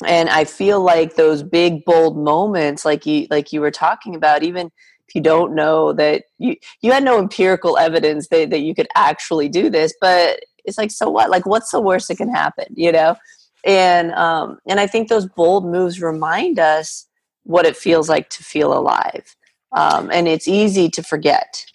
and 0.06 0.30
i 0.30 0.44
feel 0.44 0.80
like 0.80 1.16
those 1.16 1.42
big 1.42 1.84
bold 1.84 2.16
moments 2.16 2.86
like 2.86 3.04
you 3.08 3.26
like 3.32 3.52
you 3.52 3.60
were 3.60 3.72
talking 3.72 4.14
about 4.14 4.44
even 4.44 4.68
if 5.08 5.16
you 5.16 5.22
don't 5.22 5.56
know 5.56 5.92
that 5.92 6.26
you 6.38 6.56
you 6.82 6.92
had 6.92 7.04
no 7.04 7.18
empirical 7.18 7.80
evidence 7.80 8.28
that, 8.28 8.52
that 8.52 8.60
you 8.60 8.76
could 8.76 8.88
actually 8.94 9.50
do 9.50 9.72
this 9.72 9.96
but 10.00 10.40
it's 10.66 10.78
like 10.78 10.92
so 10.92 11.10
what? 11.10 11.32
Like 11.32 11.48
what's 11.48 11.72
the 11.72 11.82
worst 11.82 12.10
that 12.10 12.18
can 12.18 12.30
happen 12.30 12.66
you 12.76 12.92
know 12.92 13.16
and 13.68 14.14
um, 14.14 14.58
and 14.68 14.80
I 14.80 14.88
think 14.88 15.10
those 15.10 15.28
bold 15.28 15.66
moves 15.66 16.02
remind 16.02 16.58
us 16.58 17.06
what 17.44 17.66
it 17.66 17.78
feels 17.78 18.10
like 18.10 18.30
to 18.30 18.44
feel 18.44 18.76
alive, 18.76 19.36
um, 19.74 20.10
and 20.12 20.28
it's 20.28 20.48
easy 20.48 20.90
to 20.90 21.04
forget. 21.04 21.66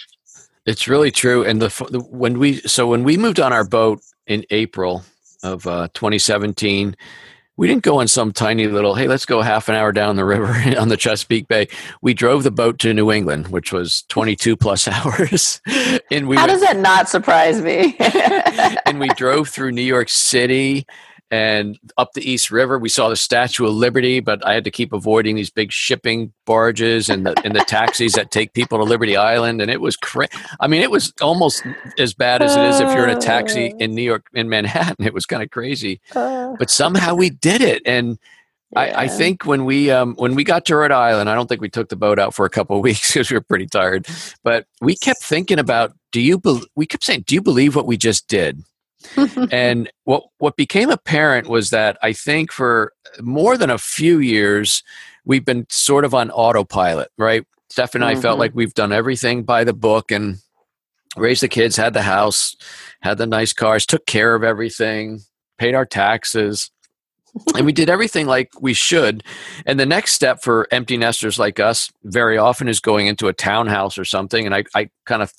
It's 0.64 0.87
really 0.88 1.11
true. 1.11 1.44
And 1.44 1.61
the, 1.61 1.68
the, 1.90 2.00
when 2.00 2.38
we 2.38 2.61
so 2.61 2.88
when 2.88 3.04
we 3.04 3.16
moved 3.16 3.38
on 3.38 3.52
our 3.52 3.64
boat 3.64 4.00
in 4.26 4.44
April 4.50 5.04
of 5.42 5.66
uh, 5.66 5.88
2017, 5.92 6.96
we 7.56 7.68
didn't 7.68 7.82
go 7.82 8.00
on 8.00 8.08
some 8.08 8.32
tiny 8.32 8.66
little 8.66 8.94
hey 8.94 9.06
let's 9.06 9.26
go 9.26 9.42
half 9.42 9.68
an 9.68 9.75
hour 9.75 9.92
down 9.92 10.16
the 10.16 10.25
river 10.25 10.52
on 10.78 10.88
the 10.88 10.96
chesapeake 10.96 11.49
bay 11.49 11.68
we 12.00 12.14
drove 12.14 12.42
the 12.42 12.50
boat 12.50 12.78
to 12.78 12.92
new 12.94 13.12
england 13.12 13.49
which 13.49 13.72
was 13.72 14.02
22 14.08 14.56
plus 14.56 14.88
hours 14.88 15.61
and 16.11 16.28
we 16.28 16.37
how 16.37 16.46
went, 16.46 16.52
does 16.52 16.61
that 16.62 16.78
not 16.78 17.08
surprise 17.08 17.61
me 17.61 17.94
and 18.87 18.99
we 18.99 19.08
drove 19.11 19.49
through 19.49 19.70
new 19.70 19.82
york 19.82 20.08
city 20.08 20.87
and 21.32 21.78
up 21.96 22.12
the 22.12 22.30
East 22.30 22.50
River. 22.50 22.78
We 22.78 22.90
saw 22.90 23.08
the 23.08 23.16
Statue 23.16 23.66
of 23.66 23.72
Liberty, 23.72 24.20
but 24.20 24.46
I 24.46 24.52
had 24.52 24.64
to 24.64 24.70
keep 24.70 24.92
avoiding 24.92 25.34
these 25.34 25.48
big 25.48 25.72
shipping 25.72 26.30
barges 26.44 27.08
and 27.08 27.24
the 27.24 27.34
and 27.42 27.56
the 27.56 27.64
taxis 27.66 28.12
that 28.12 28.30
take 28.30 28.52
people 28.52 28.76
to 28.78 28.84
Liberty 28.84 29.16
Island. 29.16 29.62
And 29.62 29.70
it 29.70 29.80
was 29.80 29.96
crazy. 29.96 30.30
I 30.60 30.68
mean, 30.68 30.82
it 30.82 30.90
was 30.90 31.12
almost 31.22 31.64
as 31.98 32.12
bad 32.12 32.42
as 32.42 32.54
it 32.54 32.62
is 32.64 32.80
if 32.80 32.94
you're 32.94 33.08
in 33.08 33.16
a 33.16 33.20
taxi 33.20 33.74
in 33.78 33.94
New 33.94 34.02
York 34.02 34.26
in 34.34 34.48
Manhattan. 34.48 34.92
It 35.12 35.14
was 35.14 35.26
kind 35.26 35.42
of 35.42 35.50
crazy, 35.50 36.00
but 36.12 36.70
somehow 36.70 37.14
we 37.14 37.30
did 37.30 37.60
it. 37.60 37.82
And 37.86 38.18
yeah. 38.72 38.80
I, 38.80 39.02
I, 39.02 39.08
think 39.08 39.46
when 39.46 39.64
we 39.64 39.90
um, 39.90 40.14
when 40.16 40.34
we 40.34 40.44
got 40.44 40.64
to 40.66 40.76
Rhode 40.76 40.92
Island, 40.92 41.30
I 41.30 41.34
don't 41.34 41.48
think 41.48 41.60
we 41.60 41.68
took 41.68 41.88
the 41.88 41.96
boat 41.96 42.18
out 42.18 42.34
for 42.34 42.44
a 42.44 42.50
couple 42.50 42.76
of 42.78 42.82
weeks 42.82 43.12
because 43.12 43.30
we 43.30 43.36
were 43.36 43.42
pretty 43.42 43.66
tired. 43.66 44.06
But 44.44 44.66
we 44.80 44.96
kept 44.96 45.22
thinking 45.22 45.58
about, 45.58 45.94
do 46.12 46.20
you? 46.20 46.38
Be- 46.38 46.66
we 46.76 46.86
kept 46.86 47.04
saying, 47.04 47.24
do 47.26 47.34
you 47.34 47.42
believe 47.42 47.74
what 47.74 47.86
we 47.86 47.96
just 47.96 48.28
did? 48.28 48.62
And 49.50 49.90
what 50.04 50.25
what 50.38 50.56
became 50.56 50.90
apparent 50.90 51.49
was 51.49 51.71
that 51.71 51.99
I 52.02 52.12
think 52.12 52.52
for 52.52 52.92
more 53.21 53.56
than 53.56 53.71
a 53.71 53.78
few 53.78 54.18
years 54.18 54.82
we've 55.25 55.44
been 55.44 55.66
sort 55.68 56.04
of 56.04 56.14
on 56.14 56.30
autopilot, 56.30 57.11
right? 57.18 57.44
Steph 57.71 57.94
and 57.94 58.04
I 58.04 58.12
mm-hmm. 58.12 58.23
felt 58.23 58.38
like 58.38 58.52
we've 58.54 58.75
done 58.75 58.92
everything 58.92 59.44
by 59.44 59.64
the 59.64 59.73
book 59.73 60.11
and 60.11 60.38
raised 61.16 61.42
the 61.42 61.49
kids, 61.49 61.76
had 61.76 61.94
the 61.94 62.02
house, 62.02 62.56
had 63.00 63.18
the 63.18 63.26
nice 63.26 63.52
cars, 63.52 63.87
took 63.87 64.06
care 64.06 64.35
of 64.35 64.42
everything, 64.42 65.21
paid 65.59 65.75
our 65.75 65.87
taxes 65.87 66.71
and 67.56 67.66
we 67.66 67.73
did 67.73 67.90
everything 67.90 68.26
like 68.26 68.50
we 68.61 68.75
should. 68.75 69.25
And 69.66 69.78
the 69.78 69.87
next 69.87 70.12
step 70.12 70.42
for 70.42 70.68
empty 70.71 70.97
nesters 70.97 71.38
like 71.38 71.61
us 71.61 71.90
very 72.04 72.38
often 72.38 72.68
is 72.68 72.80
going 72.80 73.06
into 73.06 73.28
a 73.28 73.32
townhouse 73.32 73.99
or 73.99 74.04
something. 74.04 74.47
And 74.47 74.54
I, 74.54 74.64
I 74.75 74.90
kind 75.06 75.23
of 75.23 75.32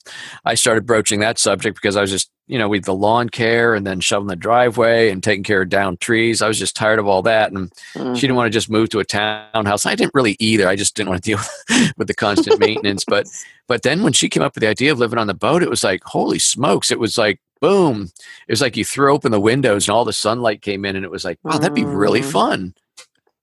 I 0.45 0.55
started 0.55 0.85
broaching 0.85 1.19
that 1.21 1.39
subject 1.39 1.75
because 1.75 1.95
I 1.95 2.01
was 2.01 2.11
just 2.11 2.31
you 2.47 2.57
know, 2.57 2.67
with 2.67 2.83
the 2.83 2.93
lawn 2.93 3.29
care 3.29 3.73
and 3.73 3.87
then 3.87 3.99
shoveling 3.99 4.27
the 4.27 4.35
driveway 4.35 5.09
and 5.09 5.23
taking 5.23 5.43
care 5.43 5.61
of 5.61 5.69
down 5.69 5.97
trees. 5.97 6.41
I 6.41 6.47
was 6.47 6.59
just 6.59 6.75
tired 6.75 6.99
of 6.99 7.07
all 7.07 7.21
that. 7.21 7.51
And 7.51 7.71
mm-hmm. 7.93 8.15
she 8.15 8.21
didn't 8.21 8.35
want 8.35 8.47
to 8.47 8.57
just 8.57 8.69
move 8.69 8.89
to 8.89 8.99
a 8.99 9.05
townhouse. 9.05 9.85
I 9.85 9.95
didn't 9.95 10.13
really 10.13 10.35
either. 10.39 10.67
I 10.67 10.75
just 10.75 10.95
didn't 10.95 11.09
want 11.09 11.23
to 11.23 11.29
deal 11.29 11.39
with 11.97 12.07
the 12.07 12.13
constant 12.13 12.59
maintenance. 12.59 13.05
But 13.05 13.27
but 13.67 13.83
then 13.83 14.03
when 14.03 14.13
she 14.13 14.29
came 14.29 14.43
up 14.43 14.55
with 14.55 14.61
the 14.61 14.67
idea 14.67 14.91
of 14.91 14.99
living 14.99 15.19
on 15.19 15.27
the 15.27 15.33
boat, 15.33 15.63
it 15.63 15.69
was 15.69 15.83
like, 15.83 16.03
holy 16.03 16.39
smokes. 16.39 16.91
It 16.91 16.99
was 16.99 17.17
like, 17.17 17.39
boom. 17.61 18.11
It 18.47 18.51
was 18.51 18.61
like 18.61 18.75
you 18.75 18.83
threw 18.83 19.13
open 19.13 19.31
the 19.31 19.39
windows 19.39 19.87
and 19.87 19.95
all 19.95 20.03
the 20.03 20.11
sunlight 20.11 20.61
came 20.61 20.83
in 20.83 20.97
and 20.97 21.05
it 21.05 21.11
was 21.11 21.23
like, 21.23 21.39
wow, 21.43 21.57
that'd 21.57 21.73
be 21.73 21.85
really 21.85 22.21
mm. 22.21 22.31
fun. 22.31 22.73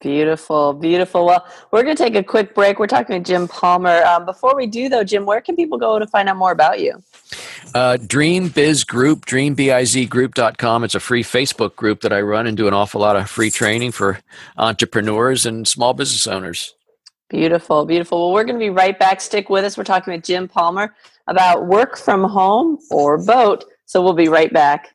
Beautiful, 0.00 0.73
beautiful. 0.73 1.26
Well, 1.26 1.47
we're 1.71 1.83
going 1.83 1.95
to 1.95 2.02
take 2.02 2.14
a 2.14 2.23
quick 2.23 2.54
break. 2.54 2.78
We're 2.78 2.87
talking 2.87 3.16
with 3.16 3.26
Jim 3.26 3.47
Palmer. 3.47 4.02
Um, 4.04 4.25
before 4.25 4.57
we 4.57 4.66
do, 4.66 4.88
though, 4.88 5.04
Jim, 5.04 5.26
where 5.26 5.42
can 5.42 5.57
people 5.57 5.76
go 5.76 5.99
to 5.99 6.07
find 6.07 6.26
out 6.26 6.37
more 6.37 6.52
about 6.52 6.80
you? 6.80 7.02
Uh, 7.75 7.99
Dream 7.99 8.49
Biz 8.49 8.85
Group, 8.85 9.26
dreambizgroup.com. 9.26 10.85
It's 10.85 10.95
a 10.95 11.00
free 11.00 11.23
Facebook 11.23 11.76
group 11.76 12.00
that 12.00 12.14
I 12.14 12.23
run 12.23 12.47
and 12.47 12.57
do 12.57 12.66
an 12.66 12.73
awful 12.73 13.02
lot 13.02 13.16
of 13.16 13.28
free 13.28 13.50
training 13.50 13.92
for 13.92 14.21
entrepreneurs 14.57 15.45
and 15.45 15.69
small 15.69 15.92
business 15.92 16.26
owners. 16.26 16.75
Beautiful, 17.28 17.85
beautiful. 17.85 18.19
Well, 18.19 18.33
we're 18.33 18.45
going 18.45 18.59
to 18.59 18.64
be 18.64 18.71
right 18.71 18.99
back. 18.99 19.21
Stick 19.21 19.50
with 19.50 19.64
us. 19.64 19.76
We're 19.76 19.85
talking 19.85 20.14
with 20.14 20.25
Jim 20.25 20.49
Palmer 20.49 20.95
about 21.26 21.66
work 21.66 21.99
from 21.99 22.25
home 22.25 22.78
or 22.90 23.23
boat. 23.23 23.64
So 23.85 24.02
we'll 24.02 24.14
be 24.14 24.28
right 24.28 24.52
back. 24.52 24.95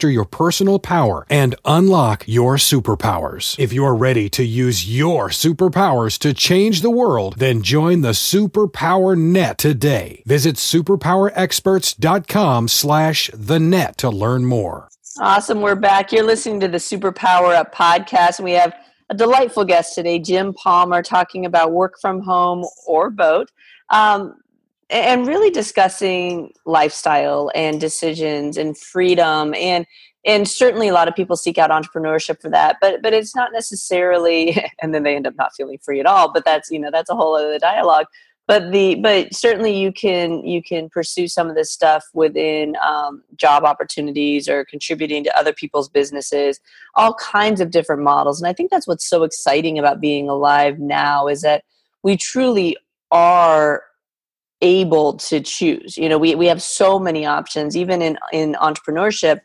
master 0.00 0.10
your 0.10 0.24
personal 0.24 0.78
power 0.78 1.26
and 1.28 1.54
unlock 1.66 2.24
your 2.26 2.56
superpowers. 2.56 3.54
If 3.58 3.74
you're 3.74 3.94
ready 3.94 4.30
to 4.30 4.42
use 4.42 4.88
your 4.88 5.28
superpowers 5.28 6.18
to 6.20 6.32
change 6.32 6.80
the 6.80 6.90
world, 6.90 7.34
then 7.36 7.60
join 7.62 8.00
the 8.00 8.12
Superpower 8.12 9.18
Net 9.18 9.58
today. 9.58 10.22
Visit 10.24 10.56
superpowerexperts.com 10.56 12.68
slash 12.68 13.30
the 13.34 13.60
net 13.60 13.98
to 13.98 14.08
learn 14.08 14.46
more. 14.46 14.88
Awesome. 15.18 15.60
We're 15.60 15.74
back. 15.74 16.12
You're 16.12 16.24
listening 16.24 16.60
to 16.60 16.68
the 16.68 16.78
Superpower 16.78 17.54
Up 17.54 17.74
podcast, 17.74 18.38
and 18.38 18.46
we 18.46 18.52
have 18.52 18.72
a 19.10 19.14
delightful 19.14 19.66
guest 19.66 19.94
today, 19.94 20.18
Jim 20.18 20.54
Palmer, 20.54 21.02
talking 21.02 21.44
about 21.44 21.72
work 21.72 22.00
from 22.00 22.22
home 22.22 22.64
or 22.86 23.10
boat. 23.10 23.50
Um, 23.90 24.36
and 24.90 25.26
really 25.26 25.50
discussing 25.50 26.52
lifestyle 26.66 27.50
and 27.54 27.80
decisions 27.80 28.56
and 28.56 28.76
freedom. 28.76 29.54
And 29.54 29.86
and 30.26 30.46
certainly 30.46 30.88
a 30.88 30.92
lot 30.92 31.08
of 31.08 31.14
people 31.14 31.36
seek 31.36 31.56
out 31.56 31.70
entrepreneurship 31.70 32.42
for 32.42 32.50
that 32.50 32.76
but 32.80 33.00
but 33.02 33.14
it's 33.14 33.34
not 33.34 33.52
necessarily 33.52 34.62
and 34.82 34.94
then 34.94 35.02
they 35.02 35.16
end 35.16 35.26
up 35.26 35.34
not 35.36 35.54
feeling 35.54 35.78
free 35.78 35.98
at 35.98 36.04
all 36.04 36.30
but 36.30 36.44
that's 36.44 36.70
you 36.70 36.78
know 36.78 36.90
that's 36.90 37.10
a 37.10 37.14
whole 37.14 37.36
other 37.36 37.58
dialogue. 37.58 38.06
But 38.46 38.72
the 38.72 38.96
but 38.96 39.32
certainly 39.32 39.78
you 39.78 39.92
can 39.92 40.44
you 40.44 40.60
can 40.60 40.88
pursue 40.90 41.28
some 41.28 41.48
of 41.48 41.54
this 41.54 41.70
stuff 41.70 42.04
within 42.14 42.74
um, 42.84 43.22
job 43.36 43.62
opportunities 43.62 44.48
or 44.48 44.64
contributing 44.64 45.22
to 45.22 45.38
other 45.38 45.52
people's 45.52 45.88
businesses 45.88 46.58
all 46.96 47.14
kinds 47.14 47.60
of 47.60 47.70
different 47.70 48.02
models. 48.02 48.40
And 48.40 48.48
i 48.48 48.52
think 48.52 48.70
that's 48.70 48.88
what's 48.88 49.08
so 49.08 49.22
exciting 49.22 49.78
about 49.78 50.00
being 50.00 50.28
alive 50.28 50.80
now 50.80 51.28
is 51.28 51.42
that 51.42 51.62
we 52.02 52.16
truly 52.16 52.76
are 53.12 53.84
able 54.62 55.14
to 55.14 55.40
choose. 55.40 55.96
You 55.96 56.08
know 56.08 56.18
we, 56.18 56.34
we 56.34 56.46
have 56.46 56.62
so 56.62 56.98
many 56.98 57.26
options 57.26 57.76
even 57.76 58.02
in 58.02 58.18
in 58.32 58.54
entrepreneurship. 58.54 59.40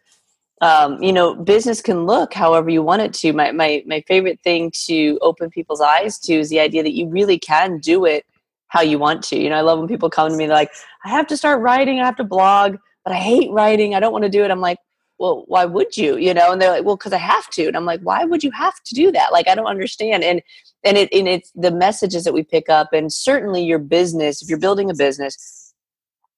Um, 0.62 1.01
you 1.01 1.12
know 1.13 1.36
business 1.36 1.81
can 1.81 2.05
look 2.05 2.34
however 2.34 2.69
you 2.69 2.81
want 2.81 3.01
it 3.01 3.13
to. 3.15 3.34
My, 3.34 3.51
my 3.51 3.84
my 3.86 4.03
favorite 4.07 4.39
thing 4.43 4.72
to 4.86 5.17
open 5.22 5.50
people's 5.50 5.81
eyes 5.81 6.19
to 6.19 6.34
is 6.34 6.50
the 6.50 6.60
idea 6.60 6.84
that 6.84 6.93
you 6.93 7.07
really 7.10 7.39
can 7.39 7.79
do 7.79 8.05
it 8.05 8.25
how 8.67 8.81
you 8.81 9.00
want 9.00 9.24
to. 9.25 9.38
You 9.38 9.50
know 9.50 9.57
i 9.57 9.62
love 9.62 9.79
when 9.79 9.88
people 9.88 10.10
come 10.10 10.29
to 10.29 10.36
me 10.36 10.48
like 10.48 10.72
i 11.03 11.10
have 11.10 11.27
to 11.27 11.38
start 11.38 11.62
writing 11.62 12.00
i 12.00 12.05
have 12.05 12.15
to 12.17 12.24
blog 12.24 12.77
but 13.03 13.13
i 13.13 13.17
hate 13.17 13.51
writing 13.51 13.95
i 13.95 14.00
don't 14.00 14.13
want 14.13 14.24
to 14.24 14.29
do 14.29 14.43
it. 14.43 14.51
I'm 14.51 14.62
like 14.62 14.77
well 15.17 15.43
why 15.48 15.65
would 15.65 15.95
you? 15.98 16.17
You 16.17 16.34
know 16.34 16.51
and 16.51 16.62
they're 16.62 16.72
like 16.72 16.86
well 16.86 16.98
because 16.98 17.13
i 17.13 17.17
have 17.17 17.50
to. 17.51 17.67
And 17.67 17.77
i'm 17.77 17.86
like 17.86 18.01
why 18.01 18.24
would 18.25 18.43
you 18.43 18.51
have 18.51 18.81
to 18.84 18.93
do 18.93 19.12
that? 19.12 19.31
Like 19.31 19.48
i 19.48 19.55
don't 19.55 19.67
understand. 19.67 20.24
And 20.24 20.41
and 20.86 20.98
it 20.98 21.10
and 21.12 21.27
it's 21.27 21.51
the 21.55 21.72
messages 21.72 22.24
that 22.24 22.34
we 22.34 22.43
pick 22.43 22.69
up 22.69 22.93
and 22.93 23.12
certainly 23.12 23.63
your 23.63 23.79
business 23.79 24.41
if 24.41 24.48
you're 24.48 24.60
building 24.60 24.89
a 24.89 24.93
business 24.93 25.74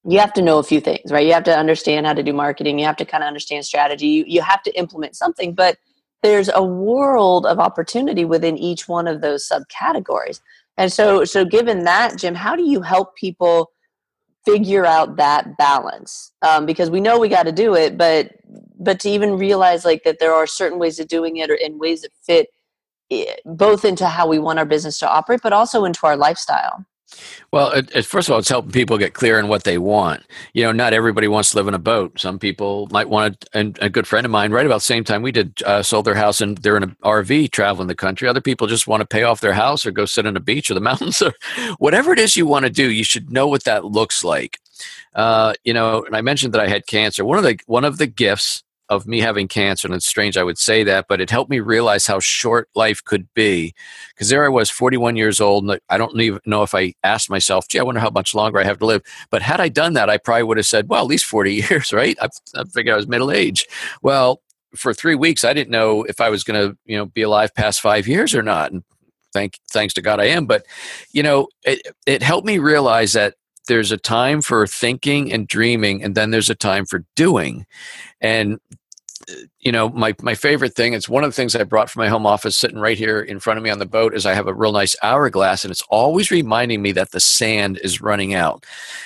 you 0.05 0.19
have 0.19 0.31
to 0.33 0.41
know 0.41 0.57
a 0.57 0.63
few 0.63 0.79
things 0.79 1.11
right? 1.11 1.27
You 1.27 1.33
have 1.33 1.43
to 1.43 1.55
understand 1.55 2.07
how 2.07 2.13
to 2.13 2.23
do 2.23 2.33
marketing. 2.33 2.79
You 2.79 2.85
have 2.85 2.95
to 2.97 3.05
kind 3.05 3.23
of 3.23 3.27
understand 3.27 3.65
strategy. 3.65 4.07
You, 4.07 4.23
you 4.25 4.41
have 4.41 4.63
to 4.63 4.71
implement 4.77 5.15
something 5.15 5.53
but 5.53 5.77
there's 6.23 6.49
a 6.53 6.63
world 6.63 7.45
of 7.45 7.59
opportunity 7.59 8.25
within 8.25 8.57
each 8.57 8.87
one 8.87 9.07
of 9.07 9.21
those 9.21 9.47
subcategories. 9.47 10.39
And 10.77 10.91
so 10.91 11.25
so 11.25 11.43
given 11.43 11.83
that 11.83 12.17
jim 12.17 12.33
how 12.33 12.55
do 12.55 12.63
you 12.63 12.81
help 12.81 13.15
people 13.15 13.71
figure 14.45 14.85
out 14.85 15.17
that 15.17 15.57
balance? 15.57 16.31
Um, 16.41 16.65
because 16.65 16.89
we 16.89 17.01
know 17.01 17.19
we 17.19 17.27
got 17.27 17.43
to 17.43 17.51
do 17.51 17.75
it 17.75 17.97
but 17.97 18.31
but 18.79 18.99
to 19.01 19.09
even 19.09 19.37
realize 19.37 19.85
like 19.85 20.03
that 20.03 20.19
there 20.19 20.33
are 20.33 20.47
certain 20.47 20.79
ways 20.79 20.99
of 20.99 21.07
doing 21.07 21.37
it 21.37 21.49
or 21.49 21.55
in 21.55 21.79
ways 21.79 22.01
that 22.01 22.11
fit 22.23 22.47
eh, 23.11 23.35
both 23.45 23.85
into 23.85 24.07
how 24.07 24.27
we 24.27 24.39
want 24.39 24.59
our 24.59 24.65
business 24.65 24.99
to 24.99 25.09
operate 25.09 25.41
but 25.43 25.53
also 25.53 25.85
into 25.85 26.05
our 26.05 26.17
lifestyle 26.17 26.85
well, 27.51 27.71
it, 27.71 27.89
it, 27.95 28.05
first 28.05 28.27
of 28.27 28.33
all, 28.33 28.39
it's 28.39 28.49
helping 28.49 28.71
people 28.71 28.97
get 28.97 29.13
clear 29.13 29.39
on 29.39 29.47
what 29.47 29.63
they 29.63 29.77
want. 29.77 30.23
You 30.53 30.63
know, 30.63 30.71
not 30.73 30.93
everybody 30.93 31.27
wants 31.27 31.51
to 31.51 31.57
live 31.57 31.67
in 31.67 31.73
a 31.73 31.79
boat. 31.79 32.19
Some 32.19 32.37
people 32.37 32.87
might 32.91 33.09
want 33.09 33.39
to, 33.39 33.47
and 33.53 33.79
a 33.81 33.89
good 33.89 34.05
friend 34.05 34.25
of 34.25 34.31
mine, 34.31 34.51
right 34.51 34.65
about 34.65 34.77
the 34.77 34.81
same 34.81 35.03
time 35.03 35.21
we 35.21 35.31
did, 35.31 35.61
uh, 35.63 35.81
sold 35.81 36.05
their 36.05 36.15
house 36.15 36.41
and 36.41 36.57
they're 36.57 36.75
in 36.75 36.83
an 36.83 36.97
RV 37.03 37.51
traveling 37.51 37.87
the 37.87 37.95
country. 37.95 38.27
Other 38.27 38.41
people 38.41 38.67
just 38.67 38.87
want 38.87 39.01
to 39.01 39.07
pay 39.07 39.23
off 39.23 39.39
their 39.39 39.53
house 39.53 39.85
or 39.85 39.91
go 39.91 40.05
sit 40.05 40.25
on 40.25 40.35
a 40.35 40.41
beach 40.41 40.69
or 40.69 40.73
the 40.73 40.79
mountains 40.81 41.21
or 41.21 41.33
whatever 41.77 42.11
it 42.11 42.19
is 42.19 42.35
you 42.35 42.45
want 42.45 42.65
to 42.65 42.71
do. 42.71 42.91
You 42.91 43.05
should 43.05 43.31
know 43.31 43.47
what 43.47 43.63
that 43.63 43.85
looks 43.85 44.23
like. 44.23 44.59
Uh, 45.15 45.53
you 45.63 45.73
know, 45.73 46.03
and 46.03 46.15
I 46.15 46.21
mentioned 46.21 46.53
that 46.53 46.61
I 46.61 46.67
had 46.67 46.87
cancer. 46.87 47.23
One 47.23 47.37
of 47.37 47.43
the 47.43 47.57
one 47.65 47.85
of 47.85 47.97
the 47.97 48.05
gifts 48.05 48.63
of 48.89 49.05
me 49.07 49.19
having 49.19 49.47
cancer, 49.47 49.87
and 49.87 49.95
it's 49.95 50.05
strange 50.05 50.37
I 50.37 50.43
would 50.43 50.57
say 50.57 50.83
that, 50.83 51.07
but 51.07 51.19
it 51.19 51.29
helped 51.29 51.49
me 51.49 51.59
realize 51.59 52.07
how 52.07 52.19
short 52.19 52.69
life 52.75 53.03
could 53.03 53.27
be. 53.33 53.73
Because 54.09 54.29
there 54.29 54.45
I 54.45 54.49
was, 54.49 54.69
41 54.69 55.15
years 55.15 55.41
old, 55.41 55.65
and 55.65 55.79
I 55.89 55.97
don't 55.97 56.19
even 56.19 56.39
know 56.45 56.63
if 56.63 56.73
I 56.73 56.93
asked 57.03 57.29
myself, 57.29 57.67
gee, 57.67 57.79
I 57.79 57.83
wonder 57.83 58.01
how 58.01 58.09
much 58.09 58.33
longer 58.33 58.59
I 58.59 58.63
have 58.63 58.79
to 58.79 58.85
live. 58.85 59.01
But 59.29 59.41
had 59.41 59.59
I 59.59 59.69
done 59.69 59.93
that, 59.93 60.09
I 60.09 60.17
probably 60.17 60.43
would 60.43 60.57
have 60.57 60.65
said, 60.65 60.89
well, 60.89 61.01
at 61.01 61.07
least 61.07 61.25
40 61.25 61.53
years, 61.69 61.91
right? 61.93 62.17
I, 62.21 62.29
I 62.55 62.63
figured 62.65 62.93
I 62.93 62.97
was 62.97 63.07
middle 63.07 63.31
age. 63.31 63.67
Well, 64.01 64.41
for 64.75 64.93
three 64.93 65.15
weeks, 65.15 65.43
I 65.43 65.53
didn't 65.53 65.71
know 65.71 66.03
if 66.03 66.21
I 66.21 66.29
was 66.29 66.43
going 66.43 66.69
to, 66.69 66.77
you 66.85 66.97
know, 66.97 67.05
be 67.05 67.21
alive 67.21 67.53
past 67.55 67.81
five 67.81 68.07
years 68.07 68.35
or 68.35 68.43
not. 68.43 68.71
And 68.71 68.83
thank, 69.33 69.59
thanks 69.71 69.93
to 69.95 70.01
God, 70.01 70.19
I 70.19 70.25
am. 70.25 70.45
But, 70.45 70.65
you 71.11 71.23
know, 71.23 71.47
it, 71.63 71.81
it 72.05 72.21
helped 72.21 72.45
me 72.45 72.57
realize 72.57 73.13
that 73.13 73.35
there's 73.67 73.91
a 73.91 73.97
time 73.97 74.41
for 74.41 74.65
thinking 74.67 75.31
and 75.31 75.47
dreaming 75.47 76.03
and 76.03 76.15
then 76.15 76.31
there's 76.31 76.49
a 76.49 76.55
time 76.55 76.85
for 76.85 77.05
doing. 77.15 77.65
And 78.21 78.59
you 79.59 79.71
know 79.71 79.89
my 79.89 80.15
my 80.21 80.35
favorite 80.35 80.73
thing 80.75 80.93
it's 80.93 81.09
one 81.09 81.23
of 81.23 81.29
the 81.29 81.33
things 81.33 81.55
i 81.55 81.63
brought 81.63 81.89
from 81.89 82.01
my 82.01 82.07
home 82.07 82.25
office 82.25 82.57
sitting 82.57 82.79
right 82.79 82.97
here 82.97 83.19
in 83.19 83.39
front 83.39 83.57
of 83.57 83.63
me 83.63 83.69
on 83.69 83.79
the 83.79 83.85
boat 83.85 84.13
is 84.13 84.25
i 84.25 84.33
have 84.33 84.47
a 84.47 84.53
real 84.53 84.71
nice 84.71 84.95
hourglass 85.03 85.65
and 85.65 85.71
it's 85.71 85.83
always 85.89 86.31
reminding 86.31 86.81
me 86.81 86.91
that 86.93 87.11
the 87.11 87.19
sand 87.19 87.79
is 87.83 88.01
running 88.01 88.33
out. 88.33 88.65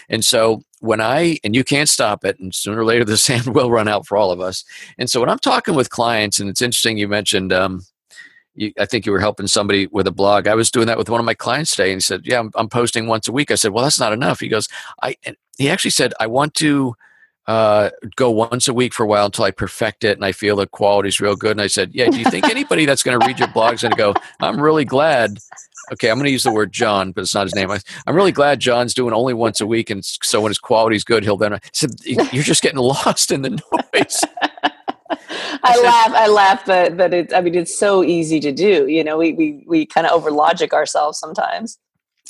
And 0.09 0.23
so 0.23 0.63
when 0.79 1.01
i 1.01 1.39
and 1.43 1.55
you 1.55 1.63
can't 1.63 1.89
stop 1.89 2.23
it 2.23 2.39
and 2.39 2.53
sooner 2.53 2.79
or 2.79 2.85
later 2.85 3.05
the 3.05 3.17
sand 3.29 3.47
will 3.55 3.71
run 3.71 3.87
out 3.87 4.05
for 4.05 4.17
all 4.17 4.31
of 4.31 4.39
us. 4.39 4.63
And 4.97 5.09
so 5.09 5.19
when 5.19 5.29
i'm 5.29 5.39
talking 5.39 5.75
with 5.75 5.89
clients 5.89 6.39
and 6.39 6.49
it's 6.49 6.61
interesting 6.61 6.97
you 6.97 7.07
mentioned 7.07 7.51
um, 7.51 7.81
you, 8.55 8.73
I 8.79 8.85
think 8.85 9.05
you 9.05 9.11
were 9.11 9.19
helping 9.19 9.47
somebody 9.47 9.87
with 9.87 10.07
a 10.07 10.11
blog. 10.11 10.47
I 10.47 10.55
was 10.55 10.71
doing 10.71 10.87
that 10.87 10.97
with 10.97 11.09
one 11.09 11.19
of 11.19 11.25
my 11.25 11.33
clients 11.33 11.75
today, 11.75 11.91
and 11.91 11.97
he 11.97 12.01
said, 12.01 12.21
"Yeah, 12.25 12.39
I'm, 12.39 12.51
I'm 12.55 12.69
posting 12.69 13.07
once 13.07 13.27
a 13.27 13.31
week." 13.31 13.51
I 13.51 13.55
said, 13.55 13.71
"Well, 13.71 13.83
that's 13.83 13.99
not 13.99 14.13
enough." 14.13 14.39
He 14.39 14.47
goes, 14.47 14.67
"I." 15.01 15.15
he 15.57 15.69
actually 15.69 15.91
said, 15.91 16.13
"I 16.19 16.27
want 16.27 16.53
to." 16.55 16.95
Uh, 17.47 17.89
go 18.15 18.29
once 18.29 18.67
a 18.67 18.73
week 18.73 18.93
for 18.93 19.03
a 19.03 19.07
while 19.07 19.25
until 19.25 19.43
I 19.43 19.51
perfect 19.51 20.03
it 20.03 20.15
and 20.15 20.23
I 20.23 20.31
feel 20.31 20.55
the 20.55 20.67
quality 20.67 21.09
is 21.09 21.19
real 21.19 21.35
good. 21.35 21.51
And 21.51 21.59
I 21.59 21.67
said, 21.67 21.89
Yeah, 21.91 22.07
do 22.07 22.17
you 22.17 22.23
think 22.25 22.47
anybody 22.47 22.85
that's 22.85 23.01
going 23.01 23.19
to 23.19 23.27
read 23.27 23.39
your 23.39 23.47
blogs 23.47 23.79
to 23.79 23.89
go, 23.89 24.13
I'm 24.39 24.61
really 24.61 24.85
glad 24.85 25.39
okay, 25.91 26.09
I'm 26.09 26.17
going 26.17 26.25
to 26.25 26.31
use 26.31 26.43
the 26.43 26.51
word 26.51 26.71
John, 26.71 27.11
but 27.11 27.21
it's 27.21 27.35
not 27.35 27.43
his 27.43 27.55
name. 27.55 27.71
I, 27.71 27.79
am 28.07 28.15
really 28.15 28.31
glad 28.31 28.59
John's 28.59 28.93
doing 28.93 29.13
only 29.13 29.33
once 29.33 29.61
a 29.61 29.67
week, 29.67 29.89
and 29.89 30.03
so 30.03 30.41
when 30.41 30.49
his 30.49 30.59
quality's 30.59 31.03
good, 31.03 31.23
he'll 31.23 31.37
then. 31.37 31.53
I 31.53 31.59
said, 31.73 31.91
"You're 32.05 32.43
just 32.43 32.61
getting 32.61 32.79
lost 32.79 33.31
in 33.31 33.41
the 33.41 33.61
noise." 33.93 34.23
I, 35.63 35.81
laugh, 35.81 36.13
I 36.13 36.27
laugh, 36.27 36.65
but 36.65 36.97
but 36.97 37.13
it's 37.13 37.33
I 37.33 37.41
mean 37.41 37.55
it's 37.55 37.77
so 37.77 38.03
easy 38.03 38.39
to 38.39 38.51
do. 38.51 38.87
You 38.87 39.03
know, 39.03 39.17
we 39.17 39.33
we 39.33 39.63
we 39.67 39.85
kind 39.85 40.07
of 40.07 40.13
over 40.13 40.31
logic 40.31 40.73
ourselves 40.73 41.19
sometimes. 41.19 41.77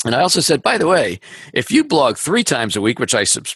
And 0.05 0.15
I 0.15 0.21
also 0.21 0.39
said, 0.39 0.63
by 0.63 0.77
the 0.77 0.87
way, 0.87 1.19
if 1.53 1.69
you 1.69 1.83
blog 1.83 2.17
three 2.17 2.43
times 2.43 2.75
a 2.75 2.81
week, 2.81 2.97
which 2.97 3.13
I 3.13 3.23
sub- 3.23 3.47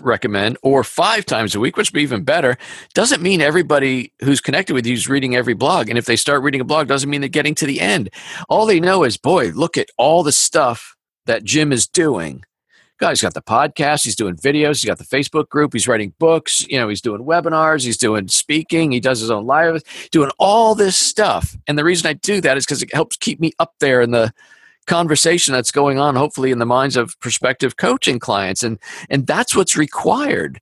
recommend, 0.00 0.58
or 0.62 0.84
five 0.84 1.24
times 1.24 1.54
a 1.54 1.60
week, 1.60 1.76
which 1.76 1.90
would 1.90 1.96
be 1.96 2.02
even 2.02 2.24
better, 2.24 2.56
doesn't 2.94 3.22
mean 3.22 3.40
everybody 3.40 4.12
who's 4.22 4.40
connected 4.40 4.74
with 4.74 4.86
you 4.86 4.94
is 4.94 5.08
reading 5.08 5.34
every 5.34 5.54
blog. 5.54 5.88
And 5.88 5.98
if 5.98 6.06
they 6.06 6.16
start 6.16 6.42
reading 6.42 6.60
a 6.60 6.64
blog, 6.64 6.88
doesn't 6.88 7.08
mean 7.08 7.20
they're 7.20 7.28
getting 7.28 7.54
to 7.56 7.66
the 7.66 7.80
end. 7.80 8.10
All 8.48 8.66
they 8.66 8.80
know 8.80 9.04
is, 9.04 9.16
boy, 9.16 9.48
look 9.50 9.78
at 9.78 9.90
all 9.96 10.22
the 10.22 10.32
stuff 10.32 10.96
that 11.26 11.44
Jim 11.44 11.72
is 11.72 11.86
doing. 11.86 12.44
God, 12.98 13.10
he's 13.10 13.22
got 13.22 13.34
the 13.34 13.42
podcast, 13.42 14.04
he's 14.04 14.14
doing 14.14 14.36
videos, 14.36 14.80
he's 14.80 14.84
got 14.84 14.98
the 14.98 15.04
Facebook 15.04 15.48
group, 15.48 15.72
he's 15.72 15.88
writing 15.88 16.14
books, 16.18 16.66
you 16.68 16.78
know, 16.78 16.88
he's 16.88 17.00
doing 17.00 17.22
webinars, 17.22 17.84
he's 17.84 17.96
doing 17.96 18.28
speaking, 18.28 18.92
he 18.92 19.00
does 19.00 19.20
his 19.20 19.30
own 19.30 19.46
live, 19.46 19.82
doing 20.10 20.30
all 20.38 20.74
this 20.74 20.96
stuff. 20.96 21.56
And 21.66 21.76
the 21.76 21.84
reason 21.84 22.08
I 22.08 22.12
do 22.12 22.40
that 22.40 22.56
is 22.56 22.64
because 22.64 22.82
it 22.82 22.94
helps 22.94 23.16
keep 23.16 23.40
me 23.40 23.52
up 23.58 23.74
there 23.80 24.00
in 24.00 24.12
the 24.12 24.32
conversation 24.86 25.54
that's 25.54 25.72
going 25.72 25.98
on 25.98 26.14
hopefully 26.14 26.50
in 26.50 26.58
the 26.58 26.66
minds 26.66 26.94
of 26.94 27.18
prospective 27.20 27.78
coaching 27.78 28.18
clients 28.18 28.62
and 28.62 28.78
and 29.08 29.26
that's 29.26 29.56
what's 29.56 29.78
required 29.78 30.60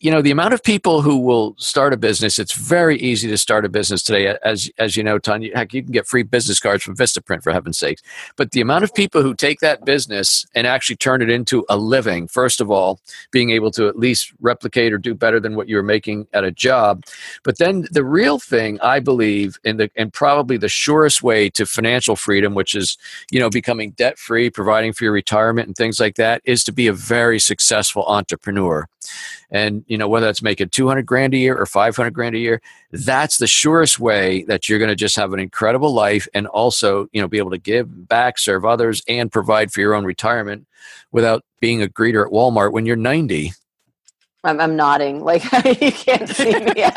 you 0.00 0.10
know 0.10 0.22
the 0.22 0.30
amount 0.30 0.54
of 0.54 0.62
people 0.62 1.02
who 1.02 1.18
will 1.18 1.54
start 1.58 1.92
a 1.92 1.96
business 1.96 2.38
it's 2.38 2.52
very 2.52 2.98
easy 2.98 3.28
to 3.28 3.38
start 3.38 3.64
a 3.64 3.68
business 3.68 4.02
today. 4.02 4.36
As 4.44 4.70
as 4.78 4.96
you 4.96 5.02
know 5.02 5.18
tonya 5.18 5.54
heck 5.54 5.72
you 5.72 5.82
can 5.82 5.92
get 5.92 6.06
free 6.06 6.22
business 6.22 6.60
cards 6.60 6.82
from 6.82 6.96
vistaprint 6.96 7.42
for 7.42 7.52
heaven's 7.52 7.78
sakes. 7.78 8.02
But 8.36 8.52
the 8.52 8.60
amount 8.60 8.84
of 8.84 8.94
people 8.94 9.22
who 9.22 9.34
take 9.34 9.60
that 9.60 9.84
business 9.84 10.46
and 10.54 10.66
actually 10.66 10.96
turn 10.96 11.22
it 11.22 11.30
into 11.30 11.64
a 11.68 11.76
living 11.76 12.28
first 12.28 12.60
of 12.60 12.70
all 12.70 13.00
being 13.30 13.50
able 13.50 13.70
to 13.72 13.88
at 13.88 13.98
least 13.98 14.32
replicate 14.40 14.92
or 14.92 14.98
do 14.98 15.14
better 15.14 15.40
than 15.40 15.56
what 15.56 15.68
you 15.68 15.76
were 15.76 15.82
making 15.82 16.26
at 16.32 16.44
a 16.44 16.50
job. 16.50 17.04
But 17.44 17.58
then 17.58 17.86
the 17.90 18.04
real 18.04 18.38
thing 18.38 18.80
i 18.80 19.00
believe 19.00 19.58
in 19.64 19.76
the 19.76 19.90
and 19.96 20.12
probably 20.12 20.56
the 20.56 20.68
surest 20.68 21.22
way 21.22 21.50
to 21.50 21.66
financial 21.66 22.16
freedom 22.16 22.54
which 22.54 22.74
is 22.74 22.96
you 23.30 23.40
know 23.40 23.50
becoming 23.50 23.90
debt 23.92 24.18
free 24.18 24.50
providing 24.50 24.92
for 24.92 25.04
your 25.04 25.12
retirement 25.12 25.66
and 25.66 25.76
things 25.76 26.00
like 26.00 26.16
that 26.16 26.42
is 26.44 26.64
to 26.64 26.72
be 26.72 26.86
a 26.86 26.92
very 26.92 27.38
successful 27.38 28.04
entrepreneur. 28.06 28.86
And 29.50 29.77
you 29.86 29.98
know 29.98 30.08
whether 30.08 30.26
that's 30.26 30.42
making 30.42 30.68
200 30.68 31.04
grand 31.06 31.34
a 31.34 31.36
year 31.36 31.56
or 31.56 31.66
500 31.66 32.10
grand 32.12 32.34
a 32.34 32.38
year 32.38 32.60
that's 32.92 33.38
the 33.38 33.46
surest 33.46 33.98
way 33.98 34.42
that 34.44 34.68
you're 34.68 34.78
going 34.78 34.88
to 34.90 34.96
just 34.96 35.16
have 35.16 35.32
an 35.32 35.40
incredible 35.40 35.92
life 35.92 36.26
and 36.34 36.46
also 36.48 37.08
you 37.12 37.20
know 37.20 37.28
be 37.28 37.38
able 37.38 37.50
to 37.50 37.58
give 37.58 38.08
back 38.08 38.38
serve 38.38 38.64
others 38.64 39.02
and 39.08 39.32
provide 39.32 39.72
for 39.72 39.80
your 39.80 39.94
own 39.94 40.04
retirement 40.04 40.66
without 41.12 41.44
being 41.60 41.82
a 41.82 41.86
greeter 41.86 42.24
at 42.24 42.32
walmart 42.32 42.72
when 42.72 42.86
you're 42.86 42.96
90 42.96 43.52
i'm, 44.44 44.60
I'm 44.60 44.76
nodding 44.76 45.22
like 45.22 45.42
you 45.80 45.92
can't 45.92 46.28
see 46.28 46.58
me. 46.58 46.72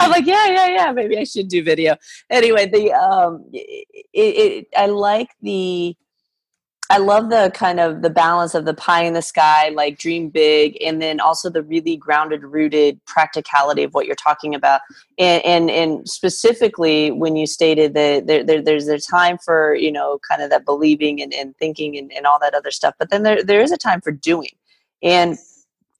I'm 0.00 0.10
like 0.10 0.26
yeah 0.26 0.46
yeah 0.46 0.68
yeah 0.68 0.92
maybe 0.92 1.18
i 1.18 1.24
should 1.24 1.48
do 1.48 1.62
video. 1.62 1.96
Anyway 2.30 2.66
the 2.66 2.92
um 2.92 3.44
it, 3.52 3.86
it 4.14 4.68
i 4.76 4.86
like 4.86 5.28
the 5.42 5.96
I 6.88 6.98
love 6.98 7.30
the 7.30 7.50
kind 7.54 7.80
of 7.80 8.02
the 8.02 8.10
balance 8.10 8.54
of 8.54 8.64
the 8.64 8.74
pie 8.74 9.02
in 9.02 9.14
the 9.14 9.22
sky, 9.22 9.70
like 9.70 9.98
dream 9.98 10.28
big, 10.28 10.76
and 10.82 11.02
then 11.02 11.18
also 11.18 11.50
the 11.50 11.62
really 11.62 11.96
grounded, 11.96 12.44
rooted 12.44 13.04
practicality 13.06 13.82
of 13.82 13.92
what 13.92 14.06
you're 14.06 14.14
talking 14.14 14.54
about. 14.54 14.80
And 15.18 15.44
and, 15.44 15.70
and 15.70 16.08
specifically 16.08 17.10
when 17.10 17.34
you 17.34 17.46
stated 17.46 17.94
that 17.94 18.26
there, 18.26 18.44
there, 18.44 18.62
there's 18.62 18.88
a 18.88 19.00
time 19.00 19.38
for 19.38 19.74
you 19.74 19.90
know 19.90 20.18
kind 20.28 20.42
of 20.42 20.50
that 20.50 20.64
believing 20.64 21.20
and, 21.20 21.34
and 21.34 21.56
thinking 21.56 21.96
and, 21.98 22.12
and 22.12 22.26
all 22.26 22.38
that 22.40 22.54
other 22.54 22.70
stuff, 22.70 22.94
but 22.98 23.10
then 23.10 23.22
there 23.22 23.42
there 23.42 23.60
is 23.60 23.72
a 23.72 23.76
time 23.76 24.00
for 24.00 24.12
doing. 24.12 24.50
And 25.02 25.36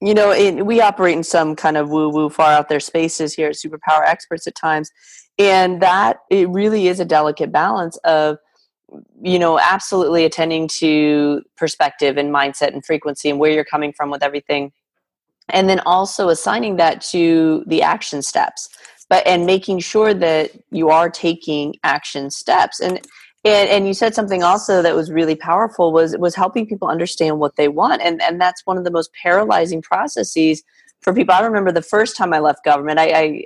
you 0.00 0.14
know, 0.14 0.30
we 0.62 0.80
operate 0.80 1.16
in 1.16 1.24
some 1.24 1.56
kind 1.56 1.76
of 1.76 1.88
woo 1.88 2.10
woo 2.10 2.28
far 2.28 2.52
out 2.52 2.68
there 2.68 2.80
spaces 2.80 3.34
here 3.34 3.48
at 3.48 3.54
Superpower 3.54 4.06
Experts 4.06 4.46
at 4.46 4.54
times, 4.54 4.90
and 5.38 5.80
that 5.82 6.18
it 6.30 6.48
really 6.50 6.88
is 6.88 7.00
a 7.00 7.04
delicate 7.04 7.50
balance 7.50 7.96
of 7.98 8.38
you 9.20 9.38
know 9.38 9.58
absolutely 9.58 10.24
attending 10.24 10.68
to 10.68 11.42
perspective 11.56 12.16
and 12.16 12.34
mindset 12.34 12.72
and 12.72 12.84
frequency 12.84 13.28
and 13.30 13.38
where 13.38 13.50
you're 13.50 13.64
coming 13.64 13.92
from 13.92 14.10
with 14.10 14.22
everything. 14.22 14.72
And 15.48 15.68
then 15.68 15.80
also 15.86 16.28
assigning 16.28 16.76
that 16.76 17.00
to 17.02 17.62
the 17.66 17.82
action 17.82 18.20
steps 18.20 18.68
but 19.08 19.26
and 19.26 19.46
making 19.46 19.80
sure 19.80 20.14
that 20.14 20.50
you 20.70 20.88
are 20.90 21.08
taking 21.10 21.74
action 21.84 22.30
steps. 22.30 22.80
And 22.80 23.00
and, 23.44 23.68
and 23.68 23.86
you 23.86 23.94
said 23.94 24.12
something 24.12 24.42
also 24.42 24.82
that 24.82 24.96
was 24.96 25.12
really 25.12 25.36
powerful 25.36 25.92
was 25.92 26.16
was 26.18 26.34
helping 26.34 26.66
people 26.66 26.88
understand 26.88 27.38
what 27.38 27.56
they 27.56 27.68
want. 27.68 28.02
And 28.02 28.20
and 28.22 28.40
that's 28.40 28.66
one 28.66 28.76
of 28.78 28.84
the 28.84 28.90
most 28.90 29.10
paralyzing 29.22 29.82
processes 29.82 30.62
for 31.00 31.14
people. 31.14 31.34
I 31.34 31.42
remember 31.42 31.70
the 31.70 31.82
first 31.82 32.16
time 32.16 32.32
i 32.32 32.40
left 32.40 32.64
government 32.64 32.98
i 32.98 33.06
i 33.06 33.44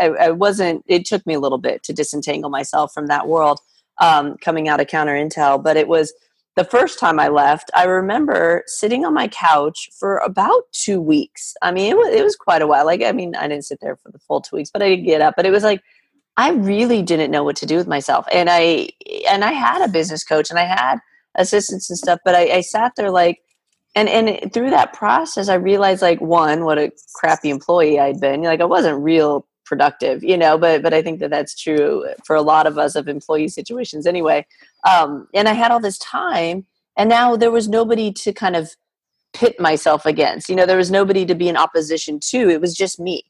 i, 0.00 0.06
I 0.06 0.30
wasn't 0.30 0.84
it 0.86 1.04
took 1.04 1.26
me 1.26 1.34
a 1.34 1.40
little 1.40 1.58
bit 1.58 1.82
to 1.84 1.92
disentangle 1.92 2.50
myself 2.50 2.92
from 2.94 3.08
that 3.08 3.28
world 3.28 3.60
um, 4.00 4.36
coming 4.38 4.68
out 4.68 4.80
of 4.80 4.86
counter 4.86 5.14
intel 5.14 5.62
but 5.62 5.76
it 5.76 5.88
was 5.88 6.12
the 6.56 6.64
first 6.64 6.98
time 6.98 7.20
i 7.20 7.28
left 7.28 7.70
i 7.74 7.84
remember 7.84 8.62
sitting 8.66 9.04
on 9.04 9.14
my 9.14 9.28
couch 9.28 9.88
for 9.98 10.18
about 10.18 10.62
two 10.72 11.00
weeks. 11.00 11.54
I 11.62 11.70
mean 11.70 11.92
it 11.92 11.96
was, 11.96 12.08
it 12.14 12.22
was 12.22 12.36
quite 12.36 12.62
a 12.62 12.66
while. 12.66 12.86
Like 12.86 13.02
i 13.02 13.12
mean 13.12 13.34
i 13.36 13.46
didn't 13.48 13.64
sit 13.64 13.78
there 13.80 13.96
for 13.96 14.10
the 14.10 14.18
full 14.18 14.40
two 14.40 14.56
weeks 14.56 14.70
but 14.70 14.82
i 14.82 14.88
didn't 14.88 15.04
get 15.04 15.20
up 15.20 15.34
but 15.36 15.46
it 15.46 15.50
was 15.50 15.62
like 15.62 15.82
i 16.36 16.50
really 16.50 17.02
didn't 17.02 17.30
know 17.30 17.44
what 17.44 17.56
to 17.56 17.66
do 17.66 17.76
with 17.76 17.86
myself. 17.86 18.26
And 18.32 18.48
i 18.50 18.88
and 19.28 19.44
i 19.44 19.52
had 19.52 19.82
a 19.82 19.92
business 19.92 20.24
coach 20.24 20.50
and 20.50 20.58
i 20.58 20.64
had 20.64 20.98
assistants 21.36 21.90
and 21.90 21.98
stuff 21.98 22.20
but 22.24 22.34
i, 22.34 22.56
I 22.56 22.60
sat 22.62 22.92
there 22.96 23.10
like 23.10 23.40
and 23.94 24.08
and 24.08 24.52
through 24.52 24.70
that 24.70 24.92
process 24.92 25.48
i 25.48 25.54
realized 25.54 26.02
like 26.02 26.20
one 26.20 26.64
what 26.64 26.78
a 26.78 26.90
crappy 27.14 27.50
employee 27.50 28.00
i'd 28.00 28.20
been. 28.20 28.42
Like 28.42 28.60
i 28.60 28.64
wasn't 28.64 29.02
real 29.02 29.46
productive 29.66 30.22
you 30.24 30.38
know 30.38 30.56
but 30.56 30.82
but 30.82 30.94
i 30.94 31.02
think 31.02 31.20
that 31.20 31.30
that's 31.30 31.60
true 31.60 32.06
for 32.24 32.36
a 32.36 32.42
lot 32.42 32.66
of 32.66 32.78
us 32.78 32.94
of 32.94 33.08
employee 33.08 33.48
situations 33.48 34.06
anyway 34.06 34.46
um, 34.88 35.28
and 35.34 35.48
i 35.48 35.52
had 35.52 35.70
all 35.70 35.80
this 35.80 35.98
time 35.98 36.64
and 36.96 37.10
now 37.10 37.36
there 37.36 37.50
was 37.50 37.68
nobody 37.68 38.12
to 38.12 38.32
kind 38.32 38.56
of 38.56 38.76
pit 39.34 39.60
myself 39.60 40.06
against 40.06 40.48
you 40.48 40.56
know 40.56 40.64
there 40.64 40.76
was 40.76 40.90
nobody 40.90 41.26
to 41.26 41.34
be 41.34 41.48
in 41.48 41.56
opposition 41.56 42.18
to 42.18 42.48
it 42.48 42.60
was 42.60 42.74
just 42.74 42.98
me 42.98 43.22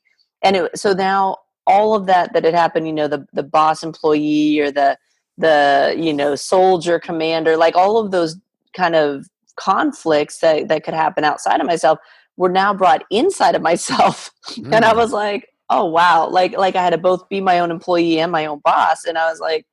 and 0.42 0.54
it, 0.56 0.78
so 0.78 0.92
now 0.92 1.36
all 1.66 1.94
of 1.94 2.06
that 2.06 2.32
that 2.32 2.44
had 2.44 2.54
happened 2.54 2.86
you 2.86 2.92
know 2.92 3.08
the 3.08 3.26
the 3.32 3.42
boss 3.42 3.82
employee 3.82 4.60
or 4.60 4.70
the 4.70 4.96
the 5.38 5.94
you 5.98 6.12
know 6.12 6.34
soldier 6.34 6.98
commander 6.98 7.56
like 7.56 7.74
all 7.74 7.98
of 7.98 8.10
those 8.10 8.36
kind 8.74 8.94
of 8.94 9.26
conflicts 9.56 10.38
that 10.38 10.68
that 10.68 10.84
could 10.84 10.94
happen 10.94 11.24
outside 11.24 11.60
of 11.60 11.66
myself 11.66 11.98
were 12.36 12.48
now 12.48 12.72
brought 12.72 13.02
inside 13.10 13.54
of 13.54 13.62
myself 13.70 14.30
mm. 14.50 14.72
and 14.72 14.84
i 14.84 14.92
mm. 14.92 14.96
was 14.96 15.12
like 15.12 15.48
oh 15.70 15.84
wow 15.84 16.28
like 16.28 16.56
like 16.56 16.76
i 16.76 16.82
had 16.82 16.90
to 16.90 16.98
both 16.98 17.28
be 17.28 17.40
my 17.40 17.58
own 17.58 17.70
employee 17.70 18.20
and 18.20 18.32
my 18.32 18.46
own 18.46 18.60
boss 18.64 19.04
and 19.04 19.18
i 19.18 19.28
was 19.28 19.40
like 19.40 19.66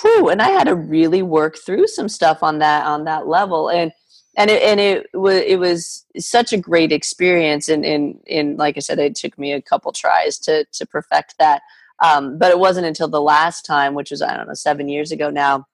whew 0.00 0.28
and 0.28 0.42
i 0.42 0.48
had 0.48 0.64
to 0.64 0.74
really 0.74 1.22
work 1.22 1.56
through 1.56 1.86
some 1.86 2.08
stuff 2.08 2.42
on 2.42 2.58
that 2.58 2.86
on 2.86 3.04
that 3.04 3.26
level 3.26 3.68
and 3.68 3.92
and 4.36 4.50
it 4.50 4.62
and 4.62 4.80
it 4.80 5.06
was 5.14 5.42
it 5.46 5.56
was 5.56 6.04
such 6.18 6.52
a 6.52 6.58
great 6.58 6.92
experience 6.92 7.68
and 7.68 7.84
in 7.84 8.18
in 8.26 8.56
like 8.56 8.76
i 8.76 8.80
said 8.80 8.98
it 8.98 9.14
took 9.14 9.38
me 9.38 9.52
a 9.52 9.62
couple 9.62 9.92
tries 9.92 10.38
to 10.38 10.64
to 10.72 10.86
perfect 10.86 11.34
that 11.38 11.62
um, 12.02 12.38
but 12.38 12.50
it 12.50 12.58
wasn't 12.58 12.84
until 12.84 13.06
the 13.06 13.20
last 13.20 13.64
time 13.64 13.94
which 13.94 14.10
was 14.10 14.20
i 14.20 14.36
don't 14.36 14.48
know 14.48 14.54
seven 14.54 14.88
years 14.88 15.12
ago 15.12 15.30
now 15.30 15.64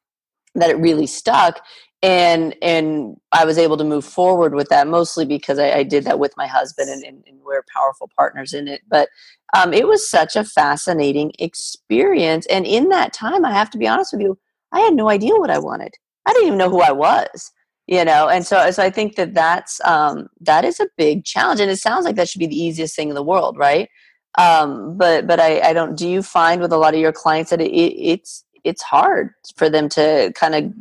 that 0.55 0.71
it 0.71 0.79
really 0.79 1.07
stuck 1.07 1.61
and 2.03 2.55
and 2.63 3.21
I 3.33 3.45
was 3.45 3.59
able 3.59 3.77
to 3.77 3.85
move 3.85 4.05
forward 4.05 4.55
with 4.55 4.69
that 4.69 4.89
mostly 4.89 5.27
because 5.27 5.59
I, 5.59 5.71
I 5.73 5.83
did 5.83 6.05
that 6.05 6.19
with 6.19 6.33
my 6.37 6.47
husband 6.47 6.89
and, 6.91 7.05
and, 7.05 7.23
and, 7.27 7.39
we're 7.43 7.65
powerful 7.75 8.09
partners 8.17 8.55
in 8.55 8.69
it. 8.69 8.81
But 8.89 9.09
um, 9.55 9.73
it 9.75 9.89
was 9.89 10.09
such 10.09 10.37
a 10.37 10.45
fascinating 10.45 11.33
experience, 11.41 12.47
and 12.47 12.65
in 12.65 12.91
that 12.91 13.13
time, 13.13 13.45
I 13.45 13.53
have 13.53 13.71
to 13.71 13.79
be 13.79 13.89
honest 13.89 14.13
with 14.13 14.23
you, 14.23 14.39
I 14.73 14.81
had 14.81 14.95
no 14.95 15.11
idea 15.11 15.35
what 15.35 15.51
I 15.51 15.59
wanted. 15.59 15.95
I 16.27 16.33
didn't 16.33 16.47
even 16.47 16.59
know 16.59 16.71
who 16.71 16.81
I 16.81 16.93
was, 16.93 17.51
you 17.89 18.05
know. 18.05 18.29
And 18.29 18.47
so, 18.47 18.71
so 18.71 18.83
I 18.83 18.91
think 18.91 19.17
that 19.17 19.35
that's 19.35 19.81
um, 19.85 20.29
that 20.41 20.65
is 20.65 20.79
a 20.79 20.87
big 20.97 21.25
challenge, 21.25 21.61
and 21.61 21.71
it 21.71 21.79
sounds 21.79 22.05
like 22.05 22.17
that 22.17 22.29
should 22.29 22.39
be 22.39 22.47
the 22.47 22.63
easiest 22.63 22.95
thing 22.95 23.09
in 23.09 23.17
the 23.17 23.23
world, 23.23 23.59
right? 23.59 23.89
Um, 24.39 24.97
but 24.97 25.27
but 25.27 25.41
I, 25.41 25.61
I 25.61 25.73
don't. 25.73 25.97
Do 25.97 26.09
you 26.09 26.23
find 26.23 26.61
with 26.61 26.73
a 26.73 26.79
lot 26.79 26.95
of 26.95 27.01
your 27.01 27.13
clients 27.13 27.51
that 27.51 27.61
it, 27.61 27.73
it's 27.73 28.45
it's 28.63 28.83
hard 28.83 29.35
for 29.57 29.69
them 29.69 29.89
to 29.91 30.33
kind 30.37 30.55
of 30.55 30.73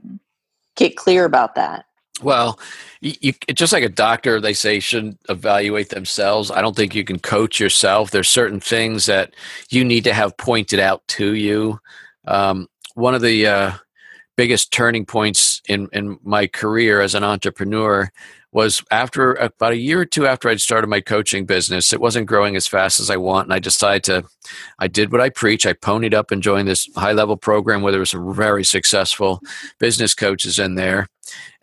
get 0.79 0.95
clear 0.95 1.25
about 1.25 1.55
that? 1.55 1.85
Well, 2.21 2.59
you, 3.01 3.33
just 3.53 3.71
like 3.71 3.83
a 3.83 3.89
doctor, 3.89 4.41
they 4.41 4.53
say 4.53 4.79
shouldn't 4.79 5.19
evaluate 5.29 5.89
themselves. 5.89 6.51
I 6.51 6.61
don't 6.61 6.75
think 6.75 6.93
you 6.93 7.03
can 7.03 7.19
coach 7.19 7.59
yourself. 7.59 8.11
There's 8.11 8.27
certain 8.27 8.59
things 8.59 9.05
that 9.05 9.35
you 9.69 9.85
need 9.85 10.03
to 10.03 10.13
have 10.13 10.35
pointed 10.37 10.79
out 10.79 11.07
to 11.09 11.33
you. 11.33 11.79
Um, 12.27 12.67
one 12.95 13.15
of 13.15 13.21
the 13.21 13.47
uh, 13.47 13.71
biggest 14.35 14.73
turning 14.73 15.05
points 15.05 15.61
in, 15.69 15.87
in 15.93 16.19
my 16.23 16.47
career 16.47 17.01
as 17.01 17.15
an 17.15 17.23
entrepreneur 17.23 18.11
was 18.51 18.83
after 18.89 19.33
about 19.35 19.73
a 19.73 19.77
year 19.77 19.99
or 19.99 20.05
two 20.05 20.25
after 20.25 20.49
I'd 20.49 20.61
started 20.61 20.87
my 20.87 21.01
coaching 21.01 21.45
business, 21.45 21.93
it 21.93 22.01
wasn't 22.01 22.27
growing 22.27 22.55
as 22.55 22.67
fast 22.67 22.99
as 22.99 23.09
I 23.09 23.17
want. 23.17 23.45
And 23.45 23.53
I 23.53 23.59
decided 23.59 24.03
to, 24.05 24.23
I 24.79 24.87
did 24.87 25.11
what 25.11 25.21
I 25.21 25.29
preach. 25.29 25.65
I 25.65 25.73
ponied 25.73 26.13
up 26.13 26.31
and 26.31 26.41
joined 26.41 26.67
this 26.67 26.89
high 26.95 27.11
level 27.11 27.37
program 27.37 27.81
where 27.81 27.91
there 27.91 27.99
was 27.99 28.09
some 28.09 28.33
very 28.33 28.63
successful 28.63 29.41
business 29.79 30.15
coaches 30.15 30.57
in 30.57 30.75
there. 30.75 31.07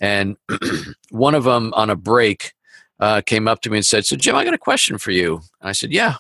And 0.01 0.37
one 1.11 1.35
of 1.35 1.45
them 1.45 1.73
on 1.75 1.91
a 1.91 1.97
break 1.97 2.53
uh, 3.01 3.21
came 3.21 3.47
up 3.49 3.61
to 3.61 3.71
me 3.71 3.79
and 3.79 3.87
said, 3.87 4.07
"So 4.07 4.17
Jim, 4.17 4.37
I 4.37 4.45
got 4.45 4.55
a 4.55 4.59
question 4.59 4.97
for 4.97 5.11
you." 5.11 5.43
And 5.61 5.69
I 5.69 5.73
said, 5.73 5.93
"Yeah." 5.93 6.17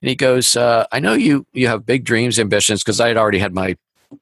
And 0.00 0.08
he 0.08 0.14
goes, 0.14 0.54
uh, 0.54 0.86
"I 0.92 1.00
know 1.00 1.14
you 1.14 1.44
you 1.52 1.66
have 1.66 1.84
big 1.84 2.04
dreams, 2.04 2.38
ambitions, 2.38 2.84
because 2.84 3.00
I 3.00 3.08
had 3.08 3.16
already 3.16 3.40
had 3.40 3.52
my 3.52 3.76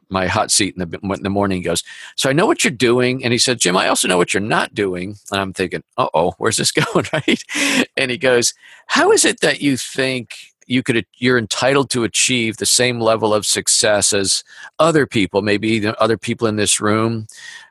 my 0.09 0.27
hot 0.27 0.51
seat 0.51 0.74
in 0.77 0.88
the, 0.88 0.98
in 1.14 1.22
the 1.22 1.31
morning. 1.31 1.59
He 1.59 1.64
goes, 1.64 1.83
So 2.16 2.29
I 2.29 2.33
know 2.33 2.46
what 2.46 2.64
you're 2.64 2.70
doing. 2.70 3.24
And 3.24 3.33
he 3.33 3.38
said, 3.38 3.61
Jim, 3.61 3.77
I 3.77 3.88
also 3.88 4.09
know 4.09 4.18
what 4.18 4.35
you're 4.35 4.40
not 4.40 4.74
doing. 4.74 5.16
And 5.31 5.40
I'm 5.40 5.53
thinking, 5.53 5.83
Uh 5.96 6.09
oh, 6.14 6.35
where's 6.38 6.57
this 6.57 6.72
going? 6.92 7.07
Right. 7.12 7.42
And 7.96 8.11
he 8.11 8.18
goes, 8.18 8.55
How 8.87 9.12
is 9.12 9.24
it 9.24 9.40
that 9.40 9.61
you 9.61 9.77
think 9.77 10.35
you 10.68 10.83
could 10.83 11.05
you're 11.16 11.38
entitled 11.38 11.90
to 11.90 12.05
achieve 12.05 12.59
the 12.59 12.66
same 12.66 13.01
level 13.01 13.35
of 13.35 13.46
success 13.46 14.12
as 14.12 14.44
other 14.79 15.07
people 15.07 15.42
maybe 15.42 15.87
other 15.98 16.18
people 16.18 16.46
in 16.46 16.57
this 16.57 16.81
room 16.81 17.27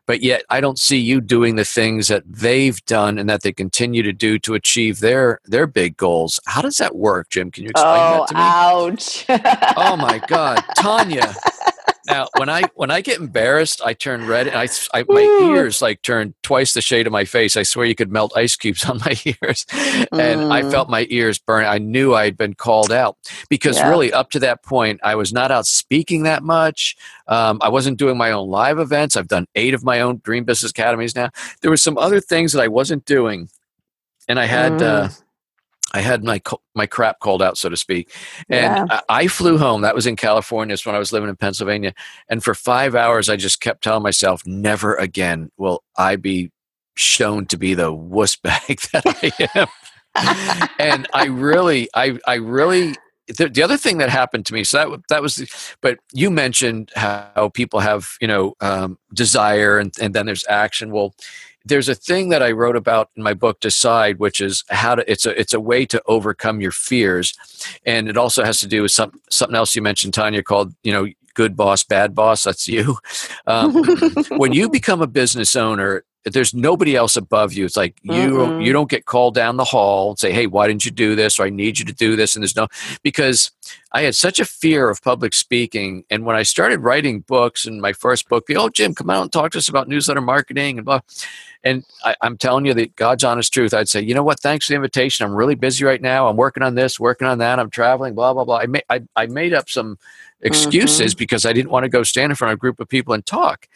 but 0.08 0.22
yet 0.22 0.44
i 0.50 0.60
don't 0.60 0.80
see 0.80 0.98
you 0.98 1.22
doing 1.22 1.56
the 1.56 1.64
things 1.64 2.08
that 2.08 2.24
they've 2.26 2.84
done 2.86 3.18
and 3.18 3.30
that 3.30 3.44
they 3.44 3.54
continue 3.54 4.02
to 4.02 4.12
do 4.12 4.40
to 4.40 4.56
achieve 4.56 5.00
their 5.00 5.40
their 5.46 5.68
big 5.68 5.96
goals 5.96 6.40
how 6.48 6.62
does 6.62 6.78
that 6.78 6.96
work 6.96 7.30
jim 7.30 7.52
can 7.52 7.64
you 7.64 7.70
explain 7.70 7.94
oh, 7.96 8.20
that 8.20 8.28
to 8.28 8.34
me 8.34 8.42
ouch 8.42 9.26
oh 9.78 9.96
my 9.96 10.20
god 10.28 10.58
tonya 10.78 11.34
now 12.08 12.28
when 12.38 12.50
I 12.50 12.64
when 12.76 12.92
I 12.92 13.02
get 13.02 13.20
embarrassed, 13.20 13.82
I 13.84 13.94
turn 13.94 14.26
red, 14.26 14.48
and 14.48 14.58
I, 14.58 14.68
I 14.94 15.04
my 15.08 15.22
ears 15.22 15.82
like 15.82 16.02
turn 16.02 16.34
twice 16.42 16.74
the 16.74 16.82
shade 16.82 17.06
of 17.06 17.14
my 17.14 17.26
face. 17.26 17.58
I 17.58 17.64
swear 17.64 17.86
you 17.86 17.96
could 17.96 18.12
melt 18.12 18.34
ice 18.36 18.56
cubes 18.56 18.86
on 18.90 19.00
my 19.00 19.16
ears, 19.26 19.66
and 20.12 20.42
mm. 20.42 20.52
I 20.52 20.70
felt 20.70 20.90
my 20.90 21.06
ears 21.10 21.38
burn. 21.38 21.66
I 21.66 21.78
knew 21.78 22.14
I 22.14 22.26
had 22.26 22.38
been 22.38 22.54
called 22.54 22.92
out 22.92 23.18
because 23.50 23.78
yeah. 23.78 23.90
really 23.90 24.12
up 24.14 24.32
to 24.32 24.40
that 24.40 24.64
point, 24.64 25.00
I 25.04 25.16
was 25.16 25.34
not 25.34 25.52
out 25.52 25.66
speaking 25.66 26.24
that 26.24 26.44
much. 26.44 26.96
Um, 27.28 27.60
I 27.62 27.70
wasn't 27.70 28.00
doing 28.00 28.18
my 28.18 28.32
own 28.32 28.50
live 28.50 28.80
events. 28.80 29.16
I've 29.16 29.28
done 29.28 29.48
eight 29.56 29.74
of 29.74 29.84
my 29.84 30.00
own 30.00 30.22
Dream 30.24 30.46
Business 30.46 30.72
Academies 30.72 31.16
now. 31.16 31.30
There 31.62 31.72
were 31.72 31.78
some 31.78 31.98
other 31.98 32.20
things 32.22 32.54
that 32.54 32.62
I 32.62 32.68
wasn't 32.68 33.06
doing, 33.06 33.50
and 34.28 34.40
I 34.40 34.46
had. 34.46 34.82
Uh, 34.82 35.08
mm. 35.08 35.12
Uh, 35.12 35.24
I 35.98 36.02
had 36.02 36.24
my 36.24 36.40
my 36.76 36.86
crap 36.86 37.20
called 37.20 37.42
out, 37.42 37.58
so 37.58 37.70
to 37.70 37.78
speak, 37.78 38.14
and 38.50 38.88
yeah. 38.88 39.02
I, 39.10 39.24
I, 39.24 39.28
flew 39.28 39.58
home. 39.58 39.82
That 39.82 39.96
was 39.96 40.06
in 40.06 40.16
California. 40.16 40.74
It's 40.74 40.86
when 40.86 40.94
I 40.94 41.00
was 41.00 41.12
living 41.12 41.28
in 41.28 41.36
Pennsylvania, 41.36 41.94
and 42.30 42.44
for 42.44 42.54
five 42.54 42.94
hours, 42.94 43.30
I 43.30 43.36
just 43.36 43.62
kept 43.62 43.84
telling 43.84 44.04
myself, 44.04 44.44
"Never 44.46 44.94
again 44.94 45.52
will 45.58 45.84
I 45.98 46.16
be 46.16 46.52
shown 46.96 47.48
to 47.48 47.58
be 47.58 47.74
the 47.74 47.92
wuss 47.92 48.36
bag 48.36 48.80
that 48.94 49.04
I 49.06 49.32
am." 49.56 49.68
and 50.78 51.08
I 51.14 51.26
really, 51.26 51.90
I, 51.96 52.20
I 52.28 52.36
really. 52.36 52.96
The, 53.28 53.50
the, 53.50 53.62
other 53.62 53.76
thing 53.76 53.98
that 53.98 54.10
happened 54.10 54.46
to 54.46 54.54
me, 54.54 54.64
so 54.64 54.78
that 54.78 55.02
that 55.10 55.22
was, 55.22 55.76
but 55.82 55.98
you 56.14 56.30
mentioned 56.30 56.92
how 56.96 57.50
people 57.54 57.80
have 57.80 58.12
you 58.22 58.28
know 58.28 58.54
um, 58.62 59.00
desire 59.14 59.80
and 59.80 59.92
and 60.00 60.14
then 60.14 60.28
there's 60.28 60.46
action. 60.48 60.92
Well, 60.92 61.16
there's 61.68 61.90
a 61.90 61.96
thing 61.96 62.30
that 62.30 62.42
I 62.42 62.52
wrote 62.52 62.76
about 62.76 63.10
in 63.16 63.24
my 63.24 63.34
book 63.34 63.60
Decide, 63.60 64.20
which 64.20 64.42
is 64.42 64.64
how 64.70 64.96
to 64.96 65.12
it's 65.12 65.26
a 65.26 65.40
it's 65.40 65.54
a 65.54 65.60
way 65.60 65.86
to 65.86 66.02
overcome 66.08 66.62
your 66.62 66.72
fears, 66.72 67.34
and 67.86 68.08
it 68.08 68.18
also 68.18 68.44
has 68.44 68.60
to 68.62 68.68
do 68.68 68.82
with 68.82 68.92
some 68.92 69.20
something 69.30 69.56
else 69.56 69.76
you 69.76 69.82
mentioned, 69.82 70.14
Tonya, 70.14 70.44
called 70.44 70.74
you 70.84 70.92
know 70.92 71.08
good 71.34 71.56
boss, 71.56 71.84
bad 71.84 72.16
boss. 72.16 72.44
That's 72.44 72.68
you. 72.68 72.98
Um, 73.46 73.84
when 74.38 74.54
you 74.54 74.70
become 74.70 75.02
a 75.02 75.08
business 75.08 75.56
owner, 75.56 76.04
there's 76.26 76.54
nobody 76.54 76.96
else 76.96 77.16
above 77.16 77.54
you. 77.54 77.66
It's 77.66 77.78
like 77.78 77.98
you 78.02 78.12
mm-hmm. 78.12 78.62
you 78.62 78.74
don't 78.74 78.90
get 78.90 79.06
called 79.06 79.36
down 79.36 79.58
the 79.58 79.64
hall 79.64 80.12
and 80.12 80.20
say, 80.20 80.32
"Hey, 80.32 80.48
why 80.48 80.68
didn't 80.68 80.86
you 80.86 80.92
do 80.92 81.16
this?" 81.16 81.40
or 81.40 81.44
"I 81.46 81.50
need 81.50 81.80
you 81.80 81.86
to 81.86 81.94
do 81.94 82.16
this." 82.16 82.36
And 82.36 82.44
there's 82.44 82.56
no 82.56 82.68
because 83.04 83.52
I 83.94 84.02
had 84.02 84.16
such 84.16 84.40
a 84.40 84.46
fear 84.46 84.90
of 84.90 85.02
public 85.02 85.34
speaking, 85.34 86.04
and 86.10 86.26
when 86.26 86.36
I 86.36 86.44
started 86.44 86.80
writing 86.80 87.22
books, 87.22 87.66
and 87.66 87.82
my 87.82 87.94
first 87.94 88.28
book, 88.30 88.46
the 88.48 88.58
"Oh, 88.58 88.70
Jim, 88.70 88.94
come 88.94 89.10
out 89.10 89.22
and 89.22 89.32
talk 89.32 89.52
to 89.52 89.58
us 89.58 89.70
about 89.70 89.88
newsletter 89.88 90.22
marketing," 90.22 90.78
and 90.78 90.86
blah. 90.86 91.02
And 91.64 91.84
I, 92.06 92.16
am 92.22 92.38
telling 92.38 92.66
you 92.66 92.74
the 92.74 92.88
God's 92.96 93.24
honest 93.24 93.52
truth. 93.52 93.74
I'd 93.74 93.90
say, 93.90 94.00
you 94.00 94.14
know 94.14 94.24
what? 94.24 94.40
Thanks 94.40 94.68
for 94.68 94.72
the 94.72 94.76
invitation. 94.76 95.26
I'm 95.26 95.36
really 95.36 95.56
busy 95.56 95.84
right 95.84 96.02
now. 96.02 96.28
I'm 96.28 96.38
working 96.38 96.64
on 96.64 96.76
this, 96.76 97.00
working 97.00 97.28
on 97.28 97.40
that. 97.40 97.60
I'm 97.60 97.70
traveling. 97.70 98.14
Blah 98.16 98.34
blah 98.34 98.46
blah. 98.46 98.60
I 98.60 98.68
made 98.68 98.84
I, 98.90 99.02
I 99.16 99.26
made 99.26 99.54
up 99.54 99.70
some 99.70 99.98
excuses 100.42 101.14
mm-hmm. 101.14 101.18
because 101.18 101.46
I 101.46 101.54
didn't 101.54 101.72
want 101.72 101.84
to 101.84 101.90
go 101.90 102.04
stand 102.04 102.32
in 102.32 102.36
front 102.36 102.52
of 102.52 102.58
a 102.58 102.60
group 102.60 102.80
of 102.80 102.88
people 102.88 103.14
and 103.14 103.26
talk. 103.26 103.68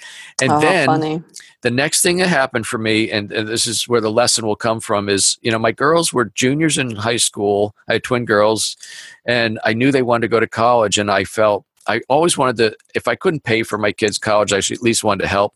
And 0.41 0.51
oh, 0.51 0.59
then 0.59 1.25
the 1.61 1.71
next 1.71 2.01
thing 2.01 2.17
that 2.17 2.27
happened 2.27 2.67
for 2.67 2.77
me, 2.77 3.09
and, 3.11 3.31
and, 3.31 3.47
this 3.47 3.65
is 3.65 3.87
where 3.87 4.01
the 4.01 4.11
lesson 4.11 4.45
will 4.45 4.55
come 4.55 4.79
from, 4.79 5.09
is 5.09 5.37
you 5.41 5.51
know 5.51 5.59
my 5.59 5.71
girls 5.71 6.13
were 6.13 6.25
juniors 6.25 6.77
in 6.77 6.95
high 6.95 7.17
school. 7.17 7.75
I 7.87 7.93
had 7.93 8.03
twin 8.03 8.25
girls, 8.25 8.77
and 9.25 9.59
I 9.63 9.73
knew 9.73 9.91
they 9.91 10.01
wanted 10.01 10.21
to 10.21 10.27
go 10.27 10.39
to 10.39 10.47
college, 10.47 10.97
and 10.97 11.09
I 11.11 11.23
felt. 11.23 11.65
I 11.87 12.01
always 12.09 12.37
wanted 12.37 12.57
to, 12.57 12.77
if 12.93 13.07
I 13.07 13.15
couldn't 13.15 13.43
pay 13.43 13.63
for 13.63 13.79
my 13.79 13.91
kids' 13.91 14.19
college, 14.19 14.53
I 14.53 14.59
should 14.59 14.77
at 14.77 14.83
least 14.83 15.03
wanted 15.03 15.23
to 15.23 15.27
help. 15.27 15.55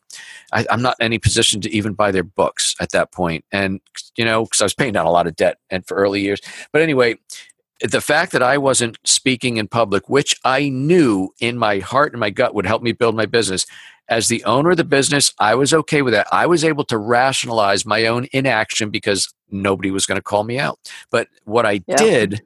I, 0.51 0.65
am 0.71 0.81
not 0.81 0.95
in 0.99 1.05
any 1.05 1.19
position 1.19 1.61
to 1.61 1.69
even 1.69 1.93
buy 1.93 2.09
their 2.09 2.23
books 2.23 2.75
at 2.79 2.89
that 2.93 3.11
point. 3.11 3.45
And, 3.51 3.79
you 4.17 4.25
know, 4.25 4.43
because 4.43 4.59
I 4.59 4.65
was 4.65 4.73
paying 4.73 4.93
down 4.93 5.05
a 5.05 5.11
lot 5.11 5.27
of 5.27 5.35
debt 5.35 5.59
and 5.69 5.85
for 5.85 5.95
early 5.95 6.21
years. 6.21 6.41
But 6.71 6.81
anyway, 6.81 7.17
the 7.81 8.01
fact 8.01 8.31
that 8.31 8.43
I 8.43 8.57
wasn't 8.57 8.97
speaking 9.03 9.57
in 9.57 9.67
public, 9.67 10.09
which 10.09 10.39
I 10.43 10.69
knew 10.69 11.29
in 11.39 11.57
my 11.57 11.79
heart 11.79 12.13
and 12.13 12.19
my 12.19 12.29
gut 12.29 12.55
would 12.55 12.65
help 12.65 12.81
me 12.81 12.91
build 12.91 13.15
my 13.15 13.25
business, 13.25 13.65
as 14.07 14.27
the 14.27 14.43
owner 14.45 14.71
of 14.71 14.77
the 14.77 14.83
business, 14.83 15.33
I 15.39 15.55
was 15.55 15.73
okay 15.73 16.01
with 16.01 16.13
that. 16.13 16.27
I 16.31 16.45
was 16.45 16.63
able 16.63 16.83
to 16.85 16.97
rationalize 16.97 17.85
my 17.85 18.05
own 18.05 18.27
inaction 18.31 18.91
because 18.91 19.33
nobody 19.49 19.91
was 19.91 20.05
going 20.05 20.17
to 20.17 20.23
call 20.23 20.43
me 20.43 20.59
out. 20.59 20.79
But 21.09 21.27
what 21.45 21.65
I 21.65 21.81
yeah. 21.87 21.95
did 21.97 22.41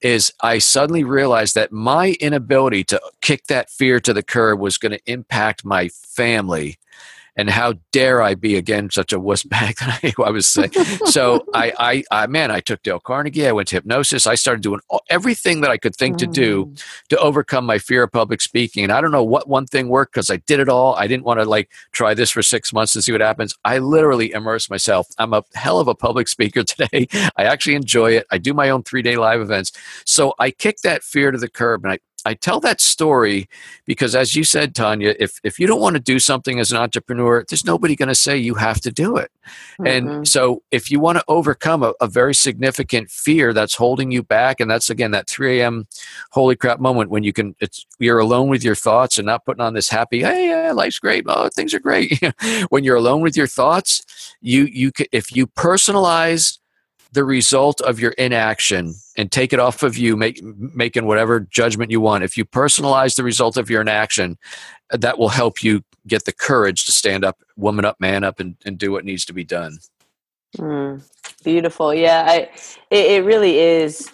is 0.00 0.32
I 0.40 0.58
suddenly 0.58 1.04
realized 1.04 1.54
that 1.54 1.72
my 1.72 2.16
inability 2.20 2.84
to 2.84 3.00
kick 3.22 3.46
that 3.46 3.70
fear 3.70 4.00
to 4.00 4.12
the 4.12 4.22
curb 4.22 4.58
was 4.58 4.76
going 4.76 4.92
to 4.92 5.10
impact 5.10 5.64
my 5.64 5.88
family 5.88 6.78
and 7.36 7.50
how 7.50 7.74
dare 7.92 8.22
I 8.22 8.34
be 8.34 8.56
again 8.56 8.90
such 8.90 9.12
a 9.12 9.20
wuss 9.20 9.42
bag 9.44 9.76
that 9.78 10.00
I, 10.02 10.22
I 10.22 10.30
was 10.30 10.46
saying. 10.46 10.72
so 11.06 11.44
I, 11.54 11.72
I, 11.78 12.04
I, 12.10 12.26
man, 12.26 12.50
I 12.50 12.60
took 12.60 12.82
Dale 12.82 13.00
Carnegie. 13.00 13.46
I 13.46 13.52
went 13.52 13.68
to 13.68 13.76
hypnosis. 13.76 14.26
I 14.26 14.34
started 14.34 14.62
doing 14.62 14.80
all, 14.88 15.02
everything 15.10 15.60
that 15.62 15.70
I 15.70 15.76
could 15.76 15.94
think 15.94 16.16
mm. 16.16 16.18
to 16.20 16.26
do 16.26 16.66
mm. 16.66 16.84
to 17.08 17.18
overcome 17.18 17.66
my 17.66 17.78
fear 17.78 18.04
of 18.04 18.12
public 18.12 18.40
speaking. 18.40 18.84
And 18.84 18.92
I 18.92 19.00
don't 19.00 19.12
know 19.12 19.24
what 19.24 19.48
one 19.48 19.66
thing 19.66 19.88
worked 19.88 20.14
because 20.14 20.30
I 20.30 20.36
did 20.36 20.60
it 20.60 20.68
all. 20.68 20.94
I 20.94 21.06
didn't 21.06 21.24
want 21.24 21.40
to 21.40 21.46
like 21.46 21.70
try 21.92 22.14
this 22.14 22.30
for 22.30 22.42
six 22.42 22.72
months 22.72 22.94
and 22.94 23.04
see 23.04 23.12
what 23.12 23.20
happens. 23.20 23.54
I 23.64 23.78
literally 23.78 24.32
immersed 24.32 24.70
myself. 24.70 25.08
I'm 25.18 25.32
a 25.32 25.44
hell 25.54 25.80
of 25.80 25.88
a 25.88 25.94
public 25.94 26.28
speaker 26.34 26.62
today. 26.62 27.08
I 27.36 27.44
actually 27.44 27.74
enjoy 27.74 28.12
it. 28.12 28.26
I 28.30 28.38
do 28.38 28.54
my 28.54 28.70
own 28.70 28.82
three 28.82 29.02
day 29.02 29.16
live 29.16 29.40
events. 29.40 29.72
So 30.04 30.34
I 30.38 30.50
kicked 30.50 30.82
that 30.82 31.02
fear 31.02 31.30
to 31.30 31.38
the 31.38 31.48
curb 31.48 31.84
and 31.84 31.92
I, 31.92 31.98
I 32.24 32.34
tell 32.34 32.60
that 32.60 32.80
story 32.80 33.48
because, 33.84 34.14
as 34.14 34.34
you 34.34 34.44
said, 34.44 34.74
Tonya, 34.74 35.14
if, 35.18 35.40
if 35.44 35.58
you 35.58 35.66
don't 35.66 35.80
want 35.80 35.94
to 35.94 36.00
do 36.00 36.18
something 36.18 36.58
as 36.58 36.72
an 36.72 36.78
entrepreneur, 36.78 37.44
there's 37.48 37.64
nobody 37.64 37.94
going 37.94 38.08
to 38.08 38.14
say 38.14 38.36
you 38.36 38.54
have 38.54 38.80
to 38.80 38.90
do 38.90 39.16
it. 39.16 39.30
Mm-hmm. 39.78 39.86
And 39.86 40.28
so, 40.28 40.62
if 40.70 40.90
you 40.90 41.00
want 41.00 41.18
to 41.18 41.24
overcome 41.28 41.82
a, 41.82 41.92
a, 42.00 42.06
very 42.06 42.34
significant 42.34 43.10
fear 43.10 43.52
that's 43.52 43.74
holding 43.74 44.10
you 44.10 44.22
back, 44.22 44.60
and 44.60 44.70
that's 44.70 44.88
again 44.88 45.10
that 45.10 45.28
3 45.28 45.60
a.m. 45.60 45.86
holy 46.30 46.56
crap 46.56 46.80
moment 46.80 47.10
when 47.10 47.24
you 47.24 47.32
can, 47.32 47.54
it's 47.60 47.84
you're 47.98 48.18
alone 48.18 48.48
with 48.48 48.64
your 48.64 48.74
thoughts 48.74 49.18
and 49.18 49.26
not 49.26 49.44
putting 49.44 49.60
on 49.60 49.74
this 49.74 49.88
happy, 49.88 50.20
hey, 50.20 50.48
yeah, 50.48 50.72
life's 50.72 50.98
great, 50.98 51.24
oh, 51.28 51.48
things 51.50 51.74
are 51.74 51.80
great. 51.80 52.22
when 52.70 52.84
you're 52.84 52.96
alone 52.96 53.20
with 53.20 53.36
your 53.36 53.46
thoughts, 53.46 54.34
you 54.40 54.64
you 54.64 54.92
if 55.12 55.34
you 55.34 55.46
personalize 55.46 56.58
the 57.14 57.24
result 57.24 57.80
of 57.80 58.00
your 58.00 58.10
inaction 58.12 58.94
and 59.16 59.30
take 59.30 59.52
it 59.52 59.60
off 59.60 59.84
of 59.84 59.96
you, 59.96 60.16
make, 60.16 60.42
making 60.42 61.06
whatever 61.06 61.40
judgment 61.40 61.90
you 61.92 62.00
want. 62.00 62.24
If 62.24 62.36
you 62.36 62.44
personalize 62.44 63.14
the 63.14 63.22
result 63.22 63.56
of 63.56 63.70
your 63.70 63.80
inaction, 63.80 64.36
that 64.90 65.16
will 65.16 65.28
help 65.28 65.62
you 65.62 65.82
get 66.08 66.24
the 66.24 66.32
courage 66.32 66.84
to 66.86 66.92
stand 66.92 67.24
up, 67.24 67.38
woman 67.56 67.84
up, 67.84 68.00
man 68.00 68.24
up, 68.24 68.40
and, 68.40 68.56
and 68.66 68.76
do 68.76 68.90
what 68.90 69.04
needs 69.04 69.24
to 69.26 69.32
be 69.32 69.44
done. 69.44 69.78
Mm, 70.58 71.08
beautiful. 71.44 71.94
Yeah, 71.94 72.24
I, 72.26 72.36
it, 72.90 73.06
it 73.10 73.24
really 73.24 73.58
is 73.58 74.10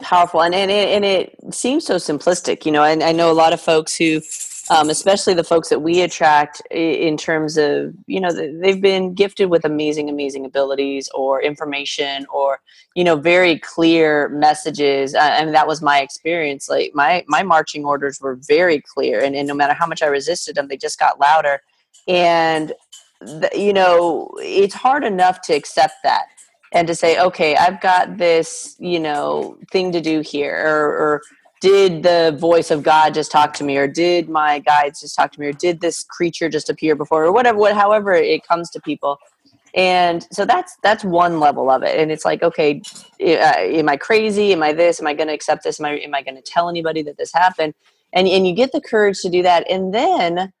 powerful 0.00 0.42
and, 0.42 0.54
and, 0.54 0.72
it, 0.72 0.88
and 0.88 1.04
it 1.04 1.36
seems 1.54 1.86
so 1.86 1.96
simplistic, 1.96 2.66
you 2.66 2.72
know, 2.72 2.82
and 2.82 3.02
I 3.02 3.12
know 3.12 3.30
a 3.30 3.32
lot 3.32 3.52
of 3.52 3.60
folks 3.60 3.96
who 3.96 4.20
um, 4.70 4.88
especially 4.88 5.34
the 5.34 5.44
folks 5.44 5.68
that 5.68 5.80
we 5.80 6.00
attract 6.00 6.62
in 6.70 7.16
terms 7.16 7.58
of 7.58 7.94
you 8.06 8.20
know 8.20 8.32
they've 8.32 8.80
been 8.80 9.14
gifted 9.14 9.50
with 9.50 9.64
amazing 9.64 10.08
amazing 10.08 10.44
abilities 10.44 11.08
or 11.14 11.42
information 11.42 12.26
or 12.32 12.60
you 12.94 13.04
know 13.04 13.16
very 13.16 13.58
clear 13.58 14.28
messages. 14.30 15.14
And 15.14 15.54
that 15.54 15.66
was 15.66 15.82
my 15.82 16.00
experience. 16.00 16.68
Like 16.68 16.92
my 16.94 17.24
my 17.28 17.42
marching 17.42 17.84
orders 17.84 18.20
were 18.20 18.38
very 18.46 18.80
clear 18.80 19.22
and, 19.22 19.34
and 19.36 19.46
no 19.46 19.54
matter 19.54 19.74
how 19.74 19.86
much 19.86 20.02
i 20.02 20.06
resisted 20.06 20.54
them 20.54 20.68
they 20.68 20.76
just 20.76 20.98
got 20.98 21.20
louder. 21.20 21.60
And 22.08 22.72
the, 23.20 23.50
you 23.54 23.72
know 23.72 24.30
it's 24.38 24.74
hard 24.74 25.04
enough 25.04 25.40
to 25.42 25.54
accept 25.54 25.94
that 26.02 26.24
and 26.72 26.86
to 26.86 26.94
say 26.94 27.18
okay 27.18 27.56
i've 27.56 27.80
got 27.80 28.18
this 28.18 28.76
you 28.78 29.00
know 29.00 29.56
thing 29.70 29.92
to 29.92 30.00
do 30.00 30.20
here 30.20 30.54
or, 30.66 30.88
or 30.88 31.22
did 31.64 32.02
the 32.02 32.36
voice 32.38 32.70
of 32.70 32.82
God 32.82 33.14
just 33.14 33.30
talk 33.32 33.54
to 33.54 33.64
me, 33.64 33.78
or 33.78 33.88
did 33.88 34.28
my 34.28 34.58
guides 34.58 35.00
just 35.00 35.16
talk 35.16 35.32
to 35.32 35.40
me, 35.40 35.46
or 35.46 35.52
did 35.52 35.80
this 35.80 36.04
creature 36.04 36.50
just 36.50 36.68
appear 36.68 36.94
before, 36.94 37.24
or 37.24 37.32
whatever, 37.32 37.56
what, 37.58 37.74
however 37.74 38.12
it 38.12 38.46
comes 38.46 38.68
to 38.72 38.80
people. 38.82 39.18
and 39.74 40.26
so 40.30 40.44
that's 40.44 40.76
that's 40.82 41.04
one 41.04 41.40
level 41.40 41.70
of 41.70 41.82
it. 41.82 41.98
And 41.98 42.12
it's 42.12 42.24
like 42.26 42.42
okay 42.42 42.82
uh, 43.20 43.56
am 43.80 43.88
i 43.88 43.96
crazy? 43.96 44.52
Am 44.52 44.62
i 44.62 44.74
this? 44.74 45.00
Am 45.00 45.06
i 45.06 45.14
going 45.14 45.28
to 45.28 45.34
accept 45.34 45.64
this? 45.64 45.80
Am 45.80 45.86
i 45.86 45.92
am 45.98 46.14
i 46.14 46.22
going 46.22 46.36
to 46.36 46.42
tell 46.42 46.68
anybody 46.68 47.02
that 47.02 47.16
this 47.16 47.32
happened? 47.32 47.72
And 48.12 48.28
and 48.28 48.46
you 48.46 48.54
get 48.54 48.72
the 48.72 48.82
courage 48.82 49.20
to 49.22 49.30
do 49.30 49.42
that. 49.42 49.68
And 49.70 49.94
then 49.94 50.52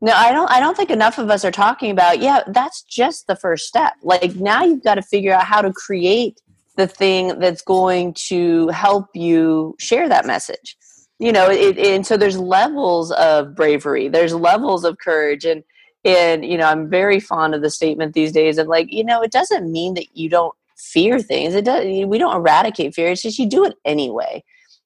no 0.00 0.12
i 0.14 0.32
don't 0.32 0.50
i 0.50 0.58
don't 0.60 0.76
think 0.76 0.90
enough 0.90 1.18
of 1.18 1.30
us 1.30 1.44
are 1.44 1.52
talking 1.52 1.90
about 1.90 2.18
yeah 2.18 2.42
that's 2.48 2.82
just 2.82 3.28
the 3.28 3.36
first 3.36 3.66
step. 3.66 3.92
Like 4.02 4.34
now 4.36 4.64
you've 4.64 4.84
got 4.84 4.96
to 4.96 5.02
figure 5.02 5.32
out 5.32 5.44
how 5.44 5.62
to 5.62 5.72
create 5.72 6.40
the 6.76 6.86
thing 6.86 7.38
that's 7.38 7.62
going 7.62 8.14
to 8.14 8.68
help 8.68 9.08
you 9.14 9.76
share 9.78 10.08
that 10.08 10.26
message. 10.26 10.76
You 11.18 11.32
know 11.32 11.48
it, 11.48 11.78
and 11.78 12.04
so 12.06 12.16
there's 12.16 12.36
levels 12.36 13.12
of 13.12 13.54
bravery 13.54 14.08
there's 14.08 14.34
levels 14.34 14.84
of 14.84 14.98
courage 14.98 15.44
and 15.44 15.62
and 16.04 16.44
you 16.44 16.58
know 16.58 16.66
i'm 16.66 16.90
very 16.90 17.20
fond 17.20 17.54
of 17.54 17.62
the 17.62 17.70
statement 17.70 18.14
these 18.14 18.32
days 18.32 18.58
of 18.58 18.66
like 18.66 18.92
you 18.92 19.04
know 19.04 19.22
it 19.22 19.30
doesn't 19.30 19.70
mean 19.70 19.94
that 19.94 20.16
you 20.16 20.28
don't 20.28 20.54
fear 20.76 21.20
things. 21.20 21.54
It 21.54 21.64
does 21.64 21.84
we 21.84 22.18
don't 22.18 22.36
eradicate 22.36 22.94
fear 22.94 23.10
it's 23.10 23.22
just 23.22 23.38
you 23.38 23.48
do 23.48 23.64
it 23.64 23.74
anyway. 23.84 24.42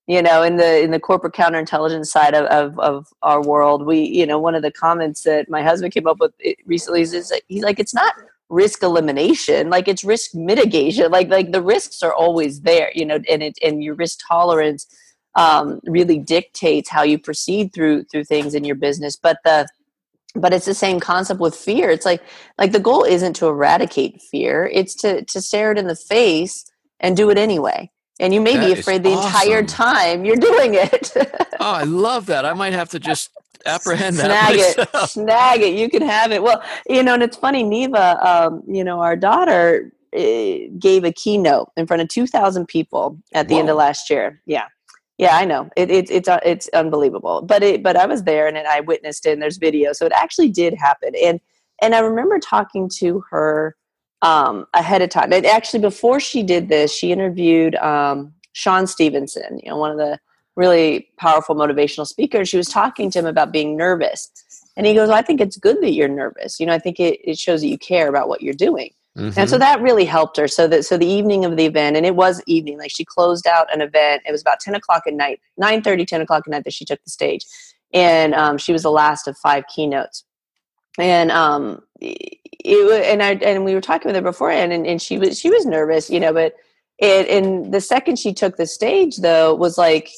You 0.06 0.22
know 0.22 0.42
in 0.42 0.56
the 0.56 0.82
in 0.82 0.90
the 0.90 1.00
corporate 1.00 1.34
counterintelligence 1.34 2.06
side 2.06 2.34
of, 2.34 2.46
of, 2.46 2.78
of 2.78 3.06
our 3.22 3.42
world 3.42 3.84
we 3.84 4.00
you 4.00 4.26
know 4.26 4.38
one 4.38 4.54
of 4.54 4.62
the 4.62 4.72
comments 4.72 5.22
that 5.22 5.48
my 5.48 5.62
husband 5.62 5.92
came 5.92 6.06
up 6.06 6.18
with 6.18 6.32
eh, 6.44 6.54
recently 6.66 7.02
is, 7.02 7.12
is 7.12 7.32
he's 7.48 7.62
like 7.62 7.78
it's 7.78 7.94
not 7.94 8.14
risk 8.48 8.82
elimination 8.82 9.68
like 9.68 9.88
it's 9.88 10.04
risk 10.04 10.34
mitigation 10.34 11.10
like 11.10 11.28
like 11.28 11.52
the 11.52 11.62
risks 11.62 12.02
are 12.02 12.14
always 12.14 12.62
there 12.62 12.90
you 12.94 13.04
know 13.04 13.18
and 13.28 13.42
it 13.42 13.58
and 13.62 13.82
your 13.82 13.94
risk 13.94 14.20
tolerance 14.26 14.86
um, 15.34 15.80
really 15.84 16.18
dictates 16.18 16.88
how 16.88 17.02
you 17.02 17.18
proceed 17.18 17.72
through 17.72 18.04
through 18.04 18.24
things 18.24 18.54
in 18.54 18.64
your 18.64 18.74
business 18.74 19.16
but 19.16 19.38
the 19.44 19.68
but 20.34 20.52
it's 20.52 20.66
the 20.66 20.74
same 20.74 21.00
concept 21.00 21.40
with 21.40 21.54
fear. 21.54 21.90
It's 21.90 22.04
like 22.04 22.22
like 22.58 22.72
the 22.72 22.80
goal 22.80 23.04
isn't 23.04 23.34
to 23.34 23.46
eradicate 23.46 24.20
fear 24.22 24.70
it's 24.72 24.94
to 24.96 25.24
to 25.24 25.40
stare 25.40 25.72
it 25.72 25.78
in 25.78 25.86
the 25.86 25.96
face 25.96 26.64
and 27.00 27.16
do 27.16 27.30
it 27.30 27.38
anyway 27.38 27.90
and 28.20 28.34
you 28.34 28.40
may 28.40 28.56
that 28.56 28.66
be 28.66 28.80
afraid 28.80 29.02
the 29.02 29.12
awesome. 29.12 29.26
entire 29.26 29.62
time 29.62 30.24
you're 30.24 30.36
doing 30.50 30.74
it. 30.74 31.12
Oh 31.60 31.72
i 31.72 31.84
love 31.84 32.26
that. 32.26 32.44
I 32.44 32.54
might 32.54 32.72
have 32.72 32.88
to 32.90 32.98
just 32.98 33.30
apprehend 33.66 34.16
snag 34.16 34.56
that 34.56 34.88
snag 34.88 34.88
it 34.94 35.08
snag 35.08 35.60
it 35.60 35.74
you 35.74 35.88
can 35.88 36.02
have 36.02 36.32
it 36.32 36.42
well 36.42 36.62
you 36.88 37.02
know 37.02 37.14
and 37.14 37.22
it's 37.22 37.36
funny 37.36 37.62
neva 37.62 38.18
um, 38.26 38.62
you 38.66 38.84
know 38.84 39.00
our 39.00 39.16
daughter 39.16 39.92
uh, 40.16 40.20
gave 40.78 41.04
a 41.04 41.12
keynote 41.12 41.70
in 41.76 41.86
front 41.86 42.02
of 42.02 42.08
2000 42.08 42.66
people 42.66 43.18
at 43.34 43.48
the 43.48 43.54
Whoa. 43.54 43.60
end 43.60 43.70
of 43.70 43.76
last 43.76 44.10
year 44.10 44.40
yeah 44.46 44.66
yeah, 45.18 45.36
I 45.36 45.44
know. 45.44 45.68
It, 45.76 45.90
it, 45.90 46.10
it's 46.10 46.28
uh, 46.28 46.38
it's 46.44 46.68
unbelievable. 46.68 47.42
But 47.42 47.64
it 47.64 47.82
but 47.82 47.96
I 47.96 48.06
was 48.06 48.22
there 48.22 48.46
and 48.46 48.56
I 48.56 48.80
witnessed 48.80 49.26
it 49.26 49.32
and 49.32 49.42
there's 49.42 49.56
video. 49.56 49.92
So 49.92 50.06
it 50.06 50.12
actually 50.14 50.48
did 50.48 50.74
happen. 50.74 51.12
And 51.20 51.40
and 51.82 51.94
I 51.94 51.98
remember 51.98 52.38
talking 52.38 52.88
to 52.98 53.24
her 53.30 53.76
um, 54.22 54.66
ahead 54.74 55.02
of 55.02 55.10
time. 55.10 55.32
And 55.32 55.44
actually 55.44 55.80
before 55.80 56.20
she 56.20 56.42
did 56.42 56.68
this, 56.68 56.92
she 56.92 57.12
interviewed 57.12 57.74
um, 57.76 58.32
Shawn 58.52 58.86
Stevenson, 58.86 59.60
you 59.62 59.70
know, 59.70 59.76
one 59.76 59.90
of 59.90 59.98
the 59.98 60.18
really 60.58 61.08
powerful 61.16 61.54
motivational 61.54 62.06
speakers. 62.06 62.48
She 62.48 62.56
was 62.56 62.68
talking 62.68 63.12
to 63.12 63.20
him 63.20 63.26
about 63.26 63.52
being 63.52 63.76
nervous. 63.76 64.28
And 64.76 64.86
he 64.86 64.92
goes, 64.92 65.08
well, 65.08 65.16
I 65.16 65.22
think 65.22 65.40
it's 65.40 65.56
good 65.56 65.80
that 65.82 65.92
you're 65.92 66.08
nervous. 66.08 66.58
You 66.58 66.66
know, 66.66 66.74
I 66.74 66.80
think 66.80 66.98
it, 66.98 67.20
it 67.22 67.38
shows 67.38 67.60
that 67.60 67.68
you 67.68 67.78
care 67.78 68.08
about 68.08 68.28
what 68.28 68.42
you're 68.42 68.54
doing. 68.54 68.90
Mm-hmm. 69.16 69.38
And 69.38 69.48
so 69.48 69.56
that 69.56 69.80
really 69.80 70.04
helped 70.04 70.36
her. 70.36 70.48
So 70.48 70.66
that 70.66 70.84
so 70.84 70.96
the 70.96 71.06
evening 71.06 71.44
of 71.44 71.56
the 71.56 71.64
event, 71.64 71.96
and 71.96 72.04
it 72.04 72.16
was 72.16 72.42
evening, 72.46 72.76
like 72.76 72.90
she 72.90 73.04
closed 73.04 73.46
out 73.46 73.72
an 73.72 73.80
event. 73.80 74.22
It 74.26 74.32
was 74.32 74.40
about 74.40 74.58
10 74.58 74.74
o'clock 74.74 75.04
at 75.06 75.14
night, 75.14 75.40
9 75.56 75.82
30, 75.82 76.04
10 76.04 76.20
o'clock 76.22 76.42
at 76.46 76.50
night 76.50 76.64
that 76.64 76.72
she 76.72 76.84
took 76.84 77.02
the 77.04 77.10
stage. 77.10 77.46
And 77.94 78.34
um, 78.34 78.58
she 78.58 78.72
was 78.72 78.82
the 78.82 78.90
last 78.90 79.28
of 79.28 79.38
five 79.38 79.64
keynotes. 79.74 80.24
And 80.98 81.30
um 81.30 81.82
it, 82.00 82.38
and 82.64 83.22
I 83.22 83.34
and 83.34 83.64
we 83.64 83.74
were 83.74 83.80
talking 83.80 84.08
with 84.08 84.16
her 84.16 84.22
beforehand 84.22 84.72
and, 84.72 84.84
and 84.86 85.00
she 85.00 85.18
was 85.18 85.38
she 85.38 85.50
was 85.50 85.64
nervous, 85.64 86.10
you 86.10 86.18
know, 86.18 86.32
but 86.32 86.54
it 86.98 87.28
and 87.28 87.72
the 87.72 87.80
second 87.80 88.18
she 88.18 88.34
took 88.34 88.56
the 88.56 88.66
stage 88.66 89.18
though 89.18 89.54
was 89.54 89.78
like 89.78 90.10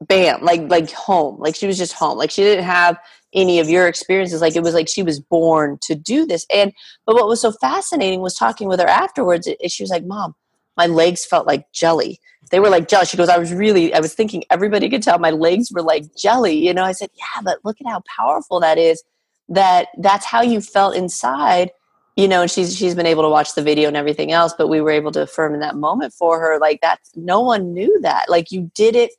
bam, 0.00 0.42
like 0.42 0.68
like 0.70 0.90
home. 0.92 1.38
Like 1.38 1.54
she 1.54 1.66
was 1.66 1.78
just 1.78 1.92
home. 1.92 2.18
Like 2.18 2.30
she 2.30 2.42
didn't 2.42 2.64
have 2.64 2.98
any 3.36 3.60
of 3.60 3.68
your 3.68 3.86
experiences 3.86 4.40
like 4.40 4.56
it 4.56 4.62
was 4.62 4.74
like 4.74 4.88
she 4.88 5.02
was 5.02 5.20
born 5.20 5.78
to 5.82 5.94
do 5.94 6.26
this 6.26 6.46
and 6.52 6.72
but 7.04 7.14
what 7.14 7.28
was 7.28 7.40
so 7.40 7.52
fascinating 7.52 8.20
was 8.20 8.34
talking 8.34 8.66
with 8.66 8.80
her 8.80 8.86
afterwards 8.86 9.48
she 9.68 9.82
was 9.82 9.90
like 9.90 10.04
mom 10.04 10.34
my 10.76 10.86
legs 10.86 11.24
felt 11.24 11.46
like 11.46 11.70
jelly 11.72 12.18
they 12.50 12.60
were 12.60 12.70
like 12.70 12.88
jelly 12.88 13.04
she 13.04 13.16
goes 13.16 13.28
i 13.28 13.38
was 13.38 13.52
really 13.52 13.92
i 13.94 14.00
was 14.00 14.14
thinking 14.14 14.42
everybody 14.50 14.88
could 14.88 15.02
tell 15.02 15.18
my 15.18 15.30
legs 15.30 15.70
were 15.72 15.82
like 15.82 16.04
jelly 16.16 16.54
you 16.54 16.72
know 16.72 16.84
i 16.84 16.92
said 16.92 17.10
yeah 17.14 17.42
but 17.44 17.58
look 17.64 17.76
at 17.80 17.86
how 17.86 18.00
powerful 18.16 18.58
that 18.58 18.78
is 18.78 19.02
that 19.48 19.88
that's 19.98 20.24
how 20.24 20.40
you 20.40 20.60
felt 20.60 20.96
inside 20.96 21.70
you 22.16 22.26
know 22.26 22.42
and 22.42 22.50
she's 22.50 22.76
she's 22.76 22.94
been 22.94 23.06
able 23.06 23.22
to 23.22 23.28
watch 23.28 23.54
the 23.54 23.62
video 23.62 23.88
and 23.88 23.96
everything 23.96 24.32
else 24.32 24.54
but 24.56 24.68
we 24.68 24.80
were 24.80 24.90
able 24.90 25.12
to 25.12 25.22
affirm 25.22 25.52
in 25.52 25.60
that 25.60 25.76
moment 25.76 26.12
for 26.12 26.40
her 26.40 26.58
like 26.58 26.80
that 26.80 27.00
no 27.14 27.40
one 27.40 27.74
knew 27.74 28.00
that 28.00 28.28
like 28.28 28.50
you 28.50 28.70
did 28.74 28.96
it 28.96 29.10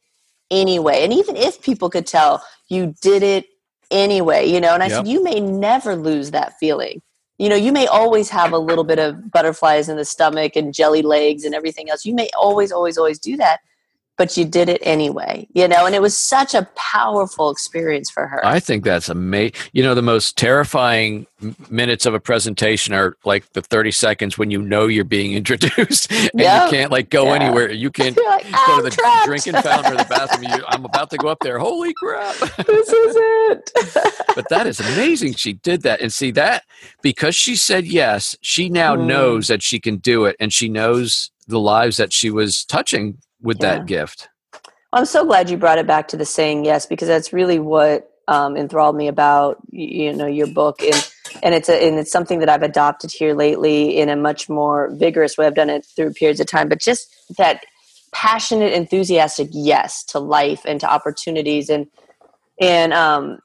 anyway 0.49 1.03
and 1.03 1.13
even 1.13 1.35
if 1.35 1.61
people 1.61 1.89
could 1.89 2.07
tell 2.07 2.41
you 2.69 2.93
did 3.01 3.23
it 3.23 3.45
anyway, 3.91 4.45
you 4.45 4.59
know. 4.59 4.73
And 4.73 4.83
I 4.83 4.87
yep. 4.87 4.97
said, 4.97 5.07
you 5.07 5.23
may 5.23 5.39
never 5.39 5.95
lose 5.95 6.31
that 6.31 6.57
feeling. 6.59 7.01
You 7.37 7.49
know, 7.49 7.55
you 7.55 7.71
may 7.71 7.85
always 7.87 8.29
have 8.29 8.51
a 8.51 8.57
little 8.57 8.83
bit 8.83 8.99
of 8.99 9.31
butterflies 9.31 9.89
in 9.89 9.97
the 9.97 10.05
stomach 10.05 10.55
and 10.55 10.73
jelly 10.73 11.03
legs 11.03 11.43
and 11.43 11.53
everything 11.53 11.89
else. 11.89 12.03
You 12.03 12.15
may 12.15 12.29
always, 12.37 12.71
always, 12.71 12.97
always 12.97 13.19
do 13.19 13.37
that 13.37 13.59
but 14.17 14.35
you 14.35 14.45
did 14.45 14.67
it 14.67 14.81
anyway 14.83 15.47
you 15.53 15.67
know 15.67 15.85
and 15.85 15.95
it 15.95 16.01
was 16.01 16.17
such 16.17 16.53
a 16.53 16.67
powerful 16.75 17.49
experience 17.49 18.09
for 18.09 18.27
her 18.27 18.45
i 18.45 18.59
think 18.59 18.83
that's 18.83 19.09
amazing 19.09 19.53
you 19.71 19.83
know 19.83 19.95
the 19.95 20.01
most 20.01 20.37
terrifying 20.37 21.25
minutes 21.69 22.05
of 22.05 22.13
a 22.13 22.19
presentation 22.19 22.93
are 22.93 23.15
like 23.23 23.51
the 23.53 23.61
30 23.61 23.91
seconds 23.91 24.37
when 24.37 24.49
you 24.49 24.61
know 24.61 24.87
you're 24.87 25.03
being 25.03 25.33
introduced 25.37 26.11
and 26.11 26.31
yep. 26.33 26.65
you 26.65 26.77
can't 26.77 26.91
like 26.91 27.09
go 27.09 27.25
yeah. 27.25 27.35
anywhere 27.35 27.71
you 27.71 27.91
can't 27.91 28.17
like, 28.25 28.45
go 28.65 28.77
to 28.77 28.83
the 28.83 28.89
trapped. 28.89 29.25
drinking 29.25 29.53
fountain 29.53 29.93
or 29.93 29.97
the 29.97 30.05
bathroom 30.09 30.51
you, 30.51 30.63
i'm 30.69 30.83
about 30.85 31.09
to 31.09 31.17
go 31.17 31.27
up 31.27 31.39
there 31.41 31.59
holy 31.59 31.93
crap 31.93 32.35
this 32.65 32.89
is 32.89 33.15
it 33.17 33.71
but 34.35 34.49
that 34.49 34.65
is 34.67 34.79
amazing 34.79 35.33
she 35.33 35.53
did 35.53 35.83
that 35.83 36.01
and 36.01 36.11
see 36.11 36.31
that 36.31 36.63
because 37.01 37.35
she 37.35 37.55
said 37.55 37.85
yes 37.85 38.35
she 38.41 38.69
now 38.69 38.95
mm. 38.95 39.05
knows 39.05 39.47
that 39.47 39.61
she 39.61 39.79
can 39.79 39.97
do 39.97 40.25
it 40.25 40.35
and 40.39 40.51
she 40.51 40.67
knows 40.67 41.31
the 41.47 41.59
lives 41.59 41.97
that 41.97 42.11
she 42.11 42.29
was 42.29 42.65
touching 42.65 43.17
with 43.41 43.57
yeah. 43.61 43.77
that 43.77 43.85
gift. 43.85 44.29
I'm 44.93 45.05
so 45.05 45.25
glad 45.25 45.49
you 45.49 45.57
brought 45.57 45.77
it 45.77 45.87
back 45.87 46.07
to 46.09 46.17
the 46.17 46.25
saying 46.25 46.65
yes 46.65 46.85
because 46.85 47.07
that's 47.07 47.33
really 47.33 47.59
what 47.59 48.09
um, 48.27 48.57
enthralled 48.57 48.95
me 48.95 49.07
about 49.07 49.57
you 49.71 50.13
know 50.13 50.27
your 50.27 50.47
book 50.47 50.81
and 50.81 51.11
and 51.43 51.55
it's 51.55 51.69
a 51.69 51.87
and 51.87 51.97
it's 51.97 52.11
something 52.11 52.39
that 52.39 52.49
I've 52.49 52.63
adopted 52.63 53.11
here 53.11 53.33
lately 53.33 53.97
in 53.97 54.09
a 54.09 54.15
much 54.15 54.49
more 54.49 54.89
vigorous 54.93 55.37
way. 55.37 55.45
I've 55.45 55.55
done 55.55 55.69
it 55.69 55.85
through 55.95 56.13
periods 56.13 56.39
of 56.39 56.47
time, 56.47 56.69
but 56.69 56.79
just 56.79 57.07
that 57.37 57.63
passionate, 58.11 58.73
enthusiastic 58.73 59.49
yes 59.51 60.03
to 60.05 60.19
life 60.19 60.61
and 60.65 60.79
to 60.81 60.89
opportunities 60.89 61.69
and 61.69 61.87
and 62.59 62.93
um, 62.93 63.39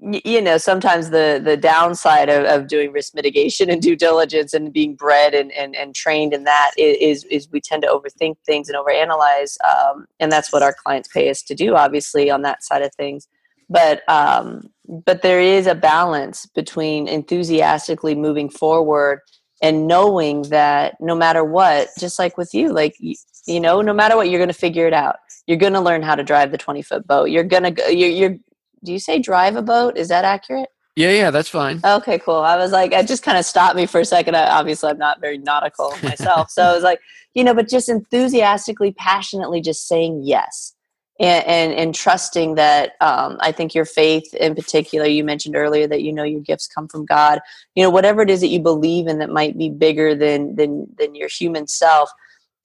you 0.00 0.40
know 0.40 0.58
sometimes 0.58 1.10
the 1.10 1.40
the 1.44 1.56
downside 1.56 2.28
of, 2.28 2.44
of 2.44 2.68
doing 2.68 2.92
risk 2.92 3.14
mitigation 3.14 3.68
and 3.68 3.82
due 3.82 3.96
diligence 3.96 4.54
and 4.54 4.72
being 4.72 4.94
bred 4.94 5.34
and, 5.34 5.50
and, 5.52 5.74
and 5.74 5.94
trained 5.94 6.32
in 6.32 6.44
that 6.44 6.70
is 6.78 7.24
is 7.24 7.48
we 7.50 7.60
tend 7.60 7.82
to 7.82 7.88
overthink 7.88 8.36
things 8.46 8.68
and 8.68 8.78
overanalyze 8.78 9.56
um, 9.64 10.06
and 10.20 10.30
that's 10.30 10.52
what 10.52 10.62
our 10.62 10.72
clients 10.72 11.08
pay 11.08 11.28
us 11.28 11.42
to 11.42 11.54
do 11.54 11.74
obviously 11.74 12.30
on 12.30 12.42
that 12.42 12.62
side 12.62 12.82
of 12.82 12.94
things. 12.94 13.26
But 13.68 14.08
um, 14.08 14.70
but 15.04 15.22
there 15.22 15.40
is 15.40 15.66
a 15.66 15.74
balance 15.74 16.46
between 16.46 17.08
enthusiastically 17.08 18.14
moving 18.14 18.48
forward 18.48 19.20
and 19.60 19.86
knowing 19.86 20.42
that 20.42 20.94
no 21.00 21.14
matter 21.14 21.44
what 21.44 21.88
just 21.98 22.18
like 22.18 22.38
with 22.38 22.54
you 22.54 22.72
like 22.72 22.94
you, 23.00 23.60
know 23.60 23.82
no 23.82 23.92
matter 23.92 24.16
what 24.16 24.30
you're 24.30 24.38
going 24.38 24.48
to 24.48 24.54
figure 24.54 24.86
it 24.86 24.94
out. 24.94 25.16
You're 25.46 25.58
going 25.58 25.72
to 25.72 25.80
learn 25.80 26.02
how 26.02 26.14
to 26.14 26.22
drive 26.22 26.50
the 26.50 26.58
20 26.58 26.82
foot 26.82 27.06
boat. 27.06 27.30
You're 27.30 27.42
going 27.42 27.74
to 27.74 27.94
you're, 27.94 28.10
you're 28.10 28.36
do 28.84 28.92
you 28.92 28.98
say 28.98 29.18
drive 29.18 29.56
a 29.56 29.62
boat? 29.62 29.96
Is 29.96 30.08
that 30.08 30.24
accurate? 30.24 30.68
Yeah, 30.98 31.12
yeah, 31.12 31.30
that's 31.30 31.48
fine. 31.48 31.80
Okay, 31.84 32.18
cool. 32.18 32.40
I 32.40 32.56
was 32.56 32.72
like, 32.72 32.92
it 32.92 33.06
just 33.06 33.22
kind 33.22 33.38
of 33.38 33.44
stopped 33.44 33.76
me 33.76 33.86
for 33.86 34.00
a 34.00 34.04
second. 34.04 34.36
I, 34.36 34.50
obviously, 34.50 34.90
I'm 34.90 34.98
not 34.98 35.20
very 35.20 35.38
nautical 35.38 35.94
myself. 36.02 36.50
so 36.50 36.64
I 36.64 36.74
was 36.74 36.82
like, 36.82 36.98
you 37.34 37.44
know, 37.44 37.54
but 37.54 37.68
just 37.68 37.88
enthusiastically, 37.88 38.92
passionately 38.92 39.60
just 39.60 39.86
saying 39.86 40.22
yes. 40.24 40.74
And, 41.20 41.46
and, 41.46 41.72
and 41.72 41.94
trusting 41.94 42.56
that 42.56 42.92
um, 43.00 43.38
I 43.40 43.52
think 43.52 43.74
your 43.74 43.84
faith 43.84 44.32
in 44.34 44.56
particular, 44.56 45.06
you 45.06 45.22
mentioned 45.22 45.54
earlier 45.54 45.86
that 45.86 46.02
you 46.02 46.12
know 46.12 46.22
your 46.22 46.40
gifts 46.40 46.68
come 46.68 46.86
from 46.86 47.06
God. 47.06 47.40
You 47.74 47.82
know, 47.82 47.90
whatever 47.90 48.22
it 48.22 48.30
is 48.30 48.40
that 48.40 48.48
you 48.48 48.60
believe 48.60 49.08
in 49.08 49.18
that 49.18 49.30
might 49.30 49.58
be 49.58 49.68
bigger 49.68 50.14
than 50.14 50.54
than 50.54 50.86
than 50.96 51.16
your 51.16 51.28
human 51.28 51.66
self 51.66 52.08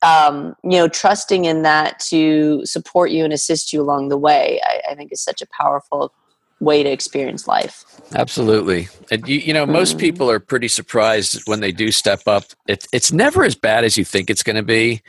um, 0.03 0.55
you 0.63 0.71
know, 0.71 0.87
trusting 0.87 1.45
in 1.45 1.63
that 1.63 1.99
to 1.99 2.65
support 2.65 3.11
you 3.11 3.23
and 3.23 3.33
assist 3.33 3.71
you 3.71 3.81
along 3.81 4.09
the 4.09 4.17
way, 4.17 4.59
I, 4.63 4.91
I 4.91 4.95
think 4.95 5.11
is 5.11 5.21
such 5.21 5.41
a 5.41 5.47
powerful 5.47 6.13
way 6.59 6.83
to 6.83 6.89
experience 6.89 7.47
life. 7.47 7.83
Absolutely. 8.13 8.87
And 9.11 9.27
you, 9.27 9.39
you 9.39 9.53
know, 9.53 9.65
most 9.65 9.91
mm-hmm. 9.91 9.99
people 9.99 10.29
are 10.29 10.39
pretty 10.39 10.67
surprised 10.67 11.41
when 11.45 11.59
they 11.59 11.71
do 11.71 11.91
step 11.91 12.21
up. 12.27 12.43
It, 12.67 12.87
it's 12.93 13.11
never 13.11 13.43
as 13.43 13.55
bad 13.55 13.83
as 13.83 13.97
you 13.97 14.05
think 14.05 14.29
it's 14.29 14.43
going 14.43 14.55
to 14.55 14.63
be 14.63 15.01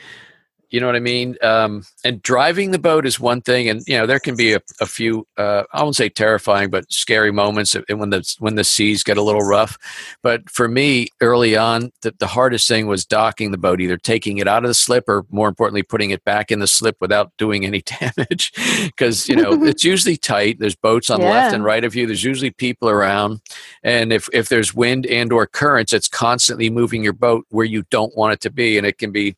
You 0.75 0.81
know 0.81 0.87
what 0.87 0.97
I 0.97 0.99
mean? 0.99 1.37
Um, 1.41 1.85
and 2.03 2.21
driving 2.21 2.71
the 2.71 2.79
boat 2.79 3.05
is 3.05 3.17
one 3.17 3.39
thing, 3.39 3.69
and 3.69 3.81
you 3.87 3.97
know 3.97 4.05
there 4.05 4.19
can 4.19 4.35
be 4.35 4.51
a, 4.51 4.59
a 4.81 4.85
few 4.85 5.25
uh, 5.37 5.63
I 5.71 5.81
won't 5.81 5.95
say 5.95 6.09
terrifying, 6.09 6.69
but 6.69 6.91
scary 6.91 7.31
moments 7.31 7.77
when 7.87 8.09
the 8.09 8.35
when 8.39 8.55
the 8.55 8.65
seas 8.65 9.01
get 9.01 9.15
a 9.15 9.21
little 9.21 9.39
rough. 9.39 9.77
But 10.21 10.49
for 10.49 10.67
me, 10.67 11.07
early 11.21 11.55
on, 11.55 11.93
the, 12.01 12.13
the 12.19 12.27
hardest 12.27 12.67
thing 12.67 12.87
was 12.87 13.05
docking 13.05 13.51
the 13.51 13.57
boat, 13.57 13.79
either 13.79 13.95
taking 13.95 14.37
it 14.39 14.49
out 14.49 14.65
of 14.65 14.67
the 14.67 14.73
slip 14.73 15.07
or 15.07 15.25
more 15.29 15.47
importantly, 15.47 15.81
putting 15.81 16.09
it 16.09 16.25
back 16.25 16.51
in 16.51 16.59
the 16.59 16.67
slip 16.67 16.97
without 16.99 17.31
doing 17.37 17.65
any 17.65 17.81
damage. 18.01 18.51
Because 18.83 19.29
you 19.29 19.37
know 19.37 19.53
it's 19.63 19.85
usually 19.85 20.17
tight. 20.17 20.59
There's 20.59 20.75
boats 20.75 21.09
on 21.09 21.21
yeah. 21.21 21.29
left 21.29 21.55
and 21.55 21.63
right 21.63 21.85
of 21.85 21.95
you. 21.95 22.05
There's 22.05 22.25
usually 22.25 22.51
people 22.51 22.89
around, 22.89 23.39
and 23.81 24.11
if 24.11 24.27
if 24.33 24.49
there's 24.49 24.73
wind 24.73 25.05
and 25.05 25.31
or 25.31 25.47
currents, 25.47 25.93
it's 25.93 26.09
constantly 26.09 26.69
moving 26.69 27.01
your 27.01 27.13
boat 27.13 27.45
where 27.47 27.65
you 27.65 27.85
don't 27.91 28.13
want 28.17 28.33
it 28.33 28.41
to 28.41 28.49
be, 28.49 28.77
and 28.77 28.85
it 28.85 28.97
can 28.97 29.13
be. 29.13 29.37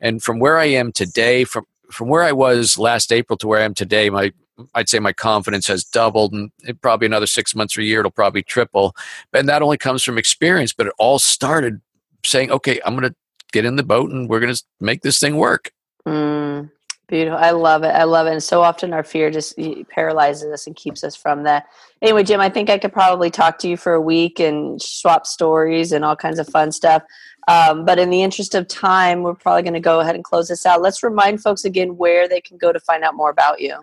And 0.00 0.22
from 0.22 0.38
where 0.38 0.56
I 0.56 0.64
am 0.64 0.77
today, 0.92 1.44
from 1.44 1.64
from 1.90 2.08
where 2.08 2.22
I 2.22 2.32
was 2.32 2.78
last 2.78 3.12
April 3.12 3.36
to 3.38 3.46
where 3.46 3.60
I 3.60 3.64
am 3.64 3.74
today, 3.74 4.10
my 4.10 4.32
I'd 4.74 4.88
say 4.88 4.98
my 4.98 5.12
confidence 5.12 5.66
has 5.68 5.84
doubled, 5.84 6.32
and 6.32 6.50
probably 6.80 7.06
another 7.06 7.26
six 7.26 7.54
months 7.54 7.76
or 7.76 7.80
a 7.80 7.84
year, 7.84 8.00
it'll 8.00 8.10
probably 8.10 8.42
triple. 8.42 8.94
And 9.32 9.48
that 9.48 9.62
only 9.62 9.76
comes 9.76 10.02
from 10.02 10.18
experience. 10.18 10.72
But 10.72 10.88
it 10.88 10.92
all 10.98 11.18
started 11.18 11.80
saying, 12.24 12.50
"Okay, 12.50 12.80
I'm 12.84 12.96
going 12.96 13.10
to 13.10 13.16
get 13.52 13.64
in 13.64 13.76
the 13.76 13.82
boat, 13.82 14.10
and 14.10 14.28
we're 14.28 14.40
going 14.40 14.54
to 14.54 14.62
make 14.80 15.02
this 15.02 15.20
thing 15.20 15.36
work." 15.36 15.70
Mm, 16.06 16.70
beautiful. 17.06 17.38
I 17.38 17.50
love 17.50 17.84
it. 17.84 17.90
I 17.90 18.04
love 18.04 18.26
it. 18.26 18.32
And 18.32 18.42
so 18.42 18.62
often 18.62 18.92
our 18.92 19.04
fear 19.04 19.30
just 19.30 19.58
paralyzes 19.90 20.52
us 20.52 20.66
and 20.66 20.74
keeps 20.74 21.04
us 21.04 21.14
from 21.14 21.44
that. 21.44 21.66
Anyway, 22.02 22.24
Jim, 22.24 22.40
I 22.40 22.48
think 22.48 22.70
I 22.70 22.78
could 22.78 22.92
probably 22.92 23.30
talk 23.30 23.58
to 23.60 23.68
you 23.68 23.76
for 23.76 23.92
a 23.92 24.00
week 24.00 24.40
and 24.40 24.80
swap 24.80 25.26
stories 25.26 25.92
and 25.92 26.04
all 26.04 26.16
kinds 26.16 26.38
of 26.38 26.48
fun 26.48 26.72
stuff. 26.72 27.02
Um, 27.48 27.84
but 27.84 27.98
in 27.98 28.10
the 28.10 28.22
interest 28.22 28.54
of 28.54 28.68
time, 28.68 29.22
we're 29.22 29.34
probably 29.34 29.62
going 29.62 29.74
to 29.74 29.80
go 29.80 30.00
ahead 30.00 30.14
and 30.14 30.22
close 30.22 30.48
this 30.48 30.66
out. 30.66 30.82
Let's 30.82 31.02
remind 31.02 31.42
folks 31.42 31.64
again 31.64 31.96
where 31.96 32.28
they 32.28 32.40
can 32.40 32.58
go 32.58 32.72
to 32.72 32.78
find 32.78 33.02
out 33.02 33.14
more 33.14 33.30
about 33.30 33.60
you. 33.60 33.80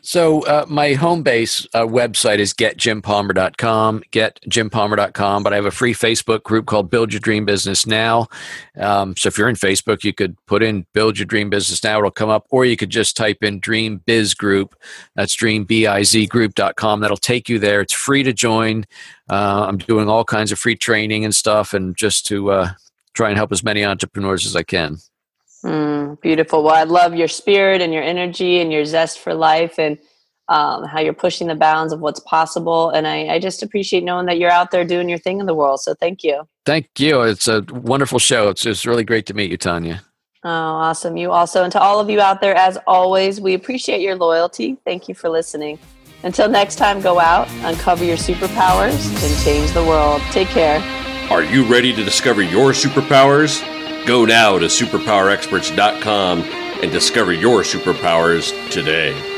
So 0.00 0.42
uh, 0.42 0.66
my 0.68 0.92
home 0.92 1.22
base 1.22 1.66
uh, 1.72 1.84
website 1.84 2.38
is 2.38 2.52
getjimpalmer.com, 2.52 4.02
getjimpalmer.com, 4.12 5.42
but 5.42 5.52
I 5.52 5.56
have 5.56 5.64
a 5.64 5.70
free 5.70 5.94
Facebook 5.94 6.42
group 6.42 6.66
called 6.66 6.90
Build 6.90 7.12
Your 7.12 7.20
Dream 7.20 7.44
Business 7.44 7.86
Now. 7.86 8.28
Um, 8.78 9.16
so 9.16 9.28
if 9.28 9.38
you're 9.38 9.48
in 9.48 9.56
Facebook, 9.56 10.04
you 10.04 10.12
could 10.12 10.36
put 10.46 10.62
in 10.62 10.86
Build 10.92 11.18
Your 11.18 11.26
Dream 11.26 11.48
Business 11.48 11.82
Now, 11.82 11.98
it'll 11.98 12.10
come 12.10 12.28
up, 12.28 12.46
or 12.50 12.64
you 12.64 12.76
could 12.76 12.90
just 12.90 13.16
type 13.16 13.42
in 13.42 13.60
Dream 13.60 14.02
Biz 14.04 14.34
Group. 14.34 14.76
That's 15.16 15.34
dreambizgroup.com. 15.36 17.00
That'll 17.00 17.16
take 17.16 17.48
you 17.48 17.58
there. 17.58 17.80
It's 17.80 17.94
free 17.94 18.22
to 18.24 18.32
join. 18.32 18.84
Uh, 19.30 19.66
I'm 19.66 19.78
doing 19.78 20.08
all 20.08 20.24
kinds 20.24 20.52
of 20.52 20.58
free 20.58 20.76
training 20.76 21.24
and 21.24 21.34
stuff, 21.34 21.72
and 21.72 21.96
just 21.96 22.26
to 22.26 22.50
uh, 22.50 22.70
try 23.14 23.28
and 23.28 23.36
help 23.36 23.52
as 23.52 23.64
many 23.64 23.84
entrepreneurs 23.84 24.46
as 24.46 24.54
I 24.54 24.62
can. 24.62 24.98
Mm, 25.64 26.20
beautiful. 26.20 26.62
Well, 26.62 26.74
I 26.74 26.84
love 26.84 27.14
your 27.14 27.28
spirit 27.28 27.80
and 27.80 27.92
your 27.92 28.02
energy 28.02 28.60
and 28.60 28.70
your 28.72 28.84
zest 28.84 29.18
for 29.18 29.32
life 29.32 29.78
and 29.78 29.98
um, 30.48 30.84
how 30.84 31.00
you're 31.00 31.14
pushing 31.14 31.48
the 31.48 31.54
bounds 31.54 31.92
of 31.92 32.00
what's 32.00 32.20
possible. 32.20 32.90
And 32.90 33.06
I, 33.06 33.28
I, 33.28 33.38
just 33.38 33.62
appreciate 33.62 34.04
knowing 34.04 34.26
that 34.26 34.38
you're 34.38 34.50
out 34.50 34.70
there 34.70 34.84
doing 34.84 35.08
your 35.08 35.18
thing 35.18 35.40
in 35.40 35.46
the 35.46 35.54
world. 35.54 35.80
So 35.80 35.94
thank 35.94 36.22
you. 36.22 36.46
Thank 36.66 36.88
you. 36.98 37.22
It's 37.22 37.48
a 37.48 37.62
wonderful 37.70 38.18
show. 38.18 38.50
It's, 38.50 38.66
it's 38.66 38.84
really 38.84 39.04
great 39.04 39.24
to 39.26 39.34
meet 39.34 39.50
you, 39.50 39.56
Tonya. 39.56 40.00
Oh, 40.44 40.50
awesome. 40.50 41.16
You 41.16 41.32
also. 41.32 41.62
And 41.62 41.72
to 41.72 41.80
all 41.80 41.98
of 41.98 42.10
you 42.10 42.20
out 42.20 42.42
there, 42.42 42.54
as 42.54 42.76
always, 42.86 43.40
we 43.40 43.54
appreciate 43.54 44.02
your 44.02 44.16
loyalty. 44.16 44.76
Thank 44.84 45.08
you 45.08 45.14
for 45.14 45.30
listening. 45.30 45.78
Until 46.22 46.50
next 46.50 46.76
time, 46.76 47.00
go 47.00 47.18
out, 47.18 47.48
uncover 47.62 48.04
your 48.04 48.16
superpowers, 48.16 49.24
and 49.24 49.44
change 49.44 49.72
the 49.72 49.84
world. 49.84 50.20
Take 50.30 50.48
care. 50.48 51.03
Are 51.30 51.42
you 51.42 51.64
ready 51.64 51.92
to 51.94 52.04
discover 52.04 52.42
your 52.42 52.72
superpowers? 52.72 53.64
Go 54.06 54.26
now 54.26 54.58
to 54.58 54.66
superpowerexperts.com 54.66 56.42
and 56.42 56.92
discover 56.92 57.32
your 57.32 57.62
superpowers 57.62 58.52
today. 58.70 59.33